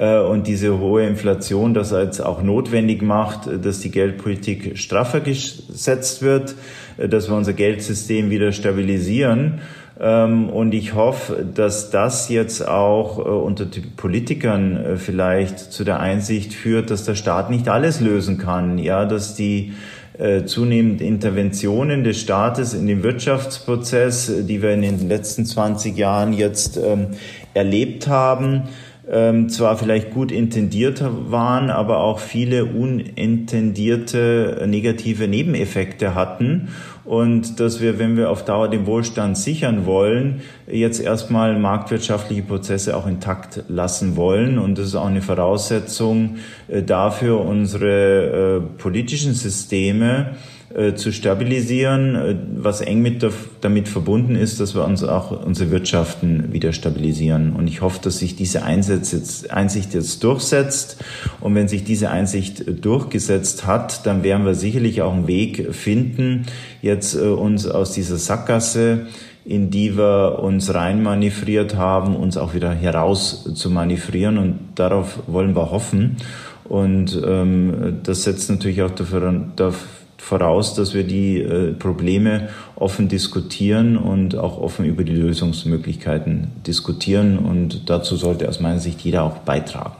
[0.00, 6.22] äh, und diese hohe Inflation das jetzt auch notwendig macht, dass die Geldpolitik straffer gesetzt
[6.22, 6.56] wird,
[6.98, 9.60] äh, dass wir unser Geldsystem wieder stabilisieren.
[10.00, 15.84] Ähm, und ich hoffe, dass das jetzt auch äh, unter den Politikern äh, vielleicht zu
[15.84, 18.78] der Einsicht führt, dass der Staat nicht alles lösen kann.
[18.78, 19.74] Ja, dass die
[20.18, 26.32] äh, zunehmend Interventionen des Staates in den Wirtschaftsprozess, die wir in den letzten 20 Jahren
[26.32, 27.08] jetzt ähm,
[27.52, 28.62] erlebt haben,
[29.10, 36.68] ähm, zwar vielleicht gut intendiert waren, aber auch viele unintendierte negative Nebeneffekte hatten
[37.04, 42.96] und dass wir, wenn wir auf Dauer den Wohlstand sichern wollen, jetzt erstmal marktwirtschaftliche Prozesse
[42.96, 44.58] auch intakt lassen wollen.
[44.58, 46.36] Und das ist auch eine Voraussetzung
[46.68, 50.36] äh, dafür, unsere äh, politischen Systeme
[50.72, 53.26] äh, zu stabilisieren, äh, was eng mit
[53.60, 57.54] damit verbunden ist, dass wir uns auch unsere Wirtschaften wieder stabilisieren.
[57.54, 61.02] Und ich hoffe, dass sich diese jetzt, Einsicht jetzt durchsetzt.
[61.40, 66.46] Und wenn sich diese Einsicht durchgesetzt hat, dann werden wir sicherlich auch einen Weg finden,
[66.82, 69.06] jetzt äh, uns aus dieser Sackgasse
[69.42, 74.38] in die wir uns reinmanövriert haben, uns auch wieder heraus zu manövrieren.
[74.38, 76.18] Und darauf wollen wir hoffen.
[76.64, 79.80] Und ähm, das setzt natürlich auch dafür, dafür
[80.20, 87.38] voraus, dass wir die äh, Probleme offen diskutieren und auch offen über die Lösungsmöglichkeiten diskutieren.
[87.38, 89.94] Und dazu sollte aus meiner Sicht jeder auch beitragen.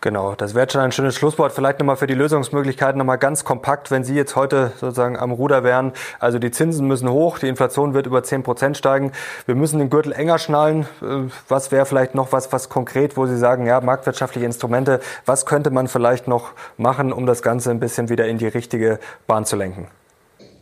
[0.00, 1.50] Genau, das wäre schon ein schönes Schlusswort.
[1.50, 5.64] Vielleicht nochmal für die Lösungsmöglichkeiten nochmal ganz kompakt, wenn Sie jetzt heute sozusagen am Ruder
[5.64, 5.92] wären.
[6.20, 9.10] Also die Zinsen müssen hoch, die Inflation wird über 10 Prozent steigen.
[9.46, 10.82] Wir müssen den Gürtel enger schnallen.
[11.02, 15.46] Äh, was wäre vielleicht noch was, was konkret, wo Sie sagen, ja, marktwirtschaftliche Instrumente, was
[15.46, 19.46] könnte man vielleicht noch machen, um das Ganze ein bisschen wieder in die richtige Bahn
[19.46, 19.88] zu lenken?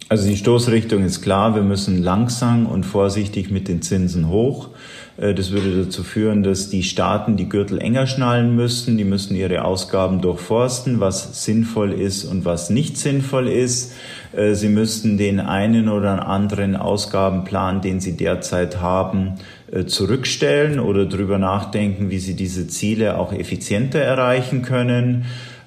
[0.08, 4.70] Also die Stoßrichtung ist klar, wir müssen langsam und vorsichtig mit den Zinsen hoch.
[5.16, 8.96] Äh, das würde dazu führen, dass die Staaten die Gürtel enger schnallen müssten.
[8.96, 13.92] Die müssen ihre Ausgaben durchforsten, was sinnvoll ist und was nicht sinnvoll ist.
[14.32, 19.34] Äh, sie müssten den einen oder anderen Ausgabenplan, den sie derzeit haben,
[19.70, 25.24] äh, zurückstellen oder darüber nachdenken, wie sie diese Ziele auch effizienter erreichen können.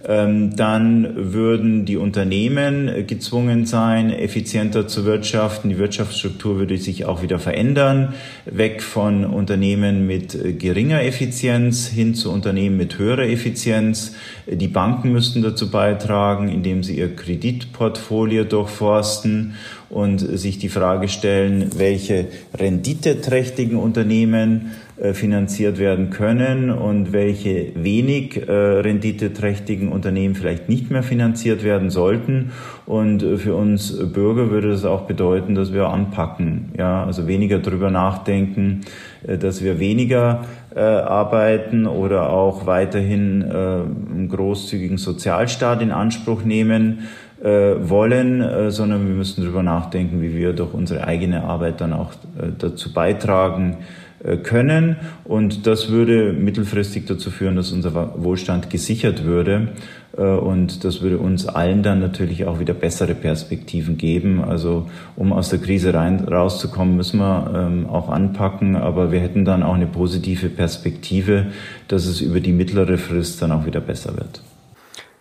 [0.08, 5.70] Ähm, dann würden die Unternehmen gezwungen sein, effizienter zu wirtschaften.
[5.70, 8.14] Die Wirtschaftsstruktur würde sich auch wieder verändern,
[8.46, 14.16] weg von Unternehmen mit geringer Effizienz hin zu Unternehmen mit höherer Effizienz.
[14.48, 19.56] Die Banken müssten dazu beitragen, indem sie ihr Kreditportfolio durchforsten
[19.90, 22.28] und sich die Frage stellen, welche
[22.58, 31.04] renditeträchtigen Unternehmen äh, finanziert werden können und welche wenig äh, renditeträchtigen Unternehmen vielleicht nicht mehr
[31.04, 32.52] finanziert werden sollten.
[32.86, 37.60] Und äh, für uns Bürger würde das auch bedeuten, dass wir anpacken, ja, also weniger
[37.60, 38.82] drüber nachdenken,
[39.24, 47.08] dass wir weniger äh, arbeiten oder auch weiterhin äh, einen großzügigen Sozialstaat in Anspruch nehmen
[47.42, 51.94] äh, wollen, äh, sondern wir müssen darüber nachdenken, wie wir durch unsere eigene Arbeit dann
[51.94, 53.78] auch äh, dazu beitragen,
[54.24, 54.98] äh, können.
[55.24, 59.70] Und das würde mittelfristig dazu führen, dass unser Wohlstand gesichert würde.
[60.18, 64.44] Äh, und das würde uns allen dann natürlich auch wieder bessere Perspektiven geben.
[64.44, 68.76] Also um aus der Krise rein, rauszukommen, müssen wir ähm, auch anpacken.
[68.76, 71.48] Aber wir hätten dann auch eine positive Perspektive,
[71.88, 74.42] dass es über die mittlere Frist dann auch wieder besser wird.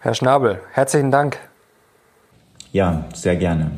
[0.01, 1.48] Herr Schnabel, herzlichen Dank.
[2.73, 3.71] Ja, sehr gerne.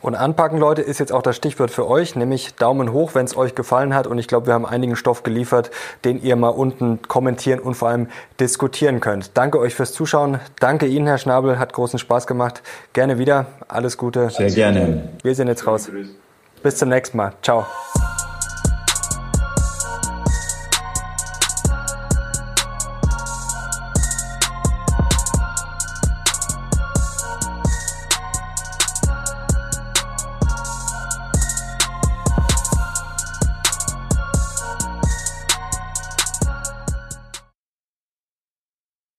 [0.00, 3.36] Und anpacken, Leute, ist jetzt auch das Stichwort für euch, nämlich Daumen hoch, wenn es
[3.36, 4.06] euch gefallen hat.
[4.06, 5.70] Und ich glaube, wir haben einigen Stoff geliefert,
[6.04, 8.08] den ihr mal unten kommentieren und vor allem
[8.40, 9.36] diskutieren könnt.
[9.36, 10.40] Danke euch fürs Zuschauen.
[10.58, 11.58] Danke Ihnen, Herr Schnabel.
[11.58, 12.62] Hat großen Spaß gemacht.
[12.92, 13.46] Gerne wieder.
[13.68, 14.30] Alles Gute.
[14.30, 15.10] Sehr gerne.
[15.22, 15.88] Wir sind jetzt raus.
[16.62, 17.32] Bis zum nächsten Mal.
[17.42, 17.66] Ciao.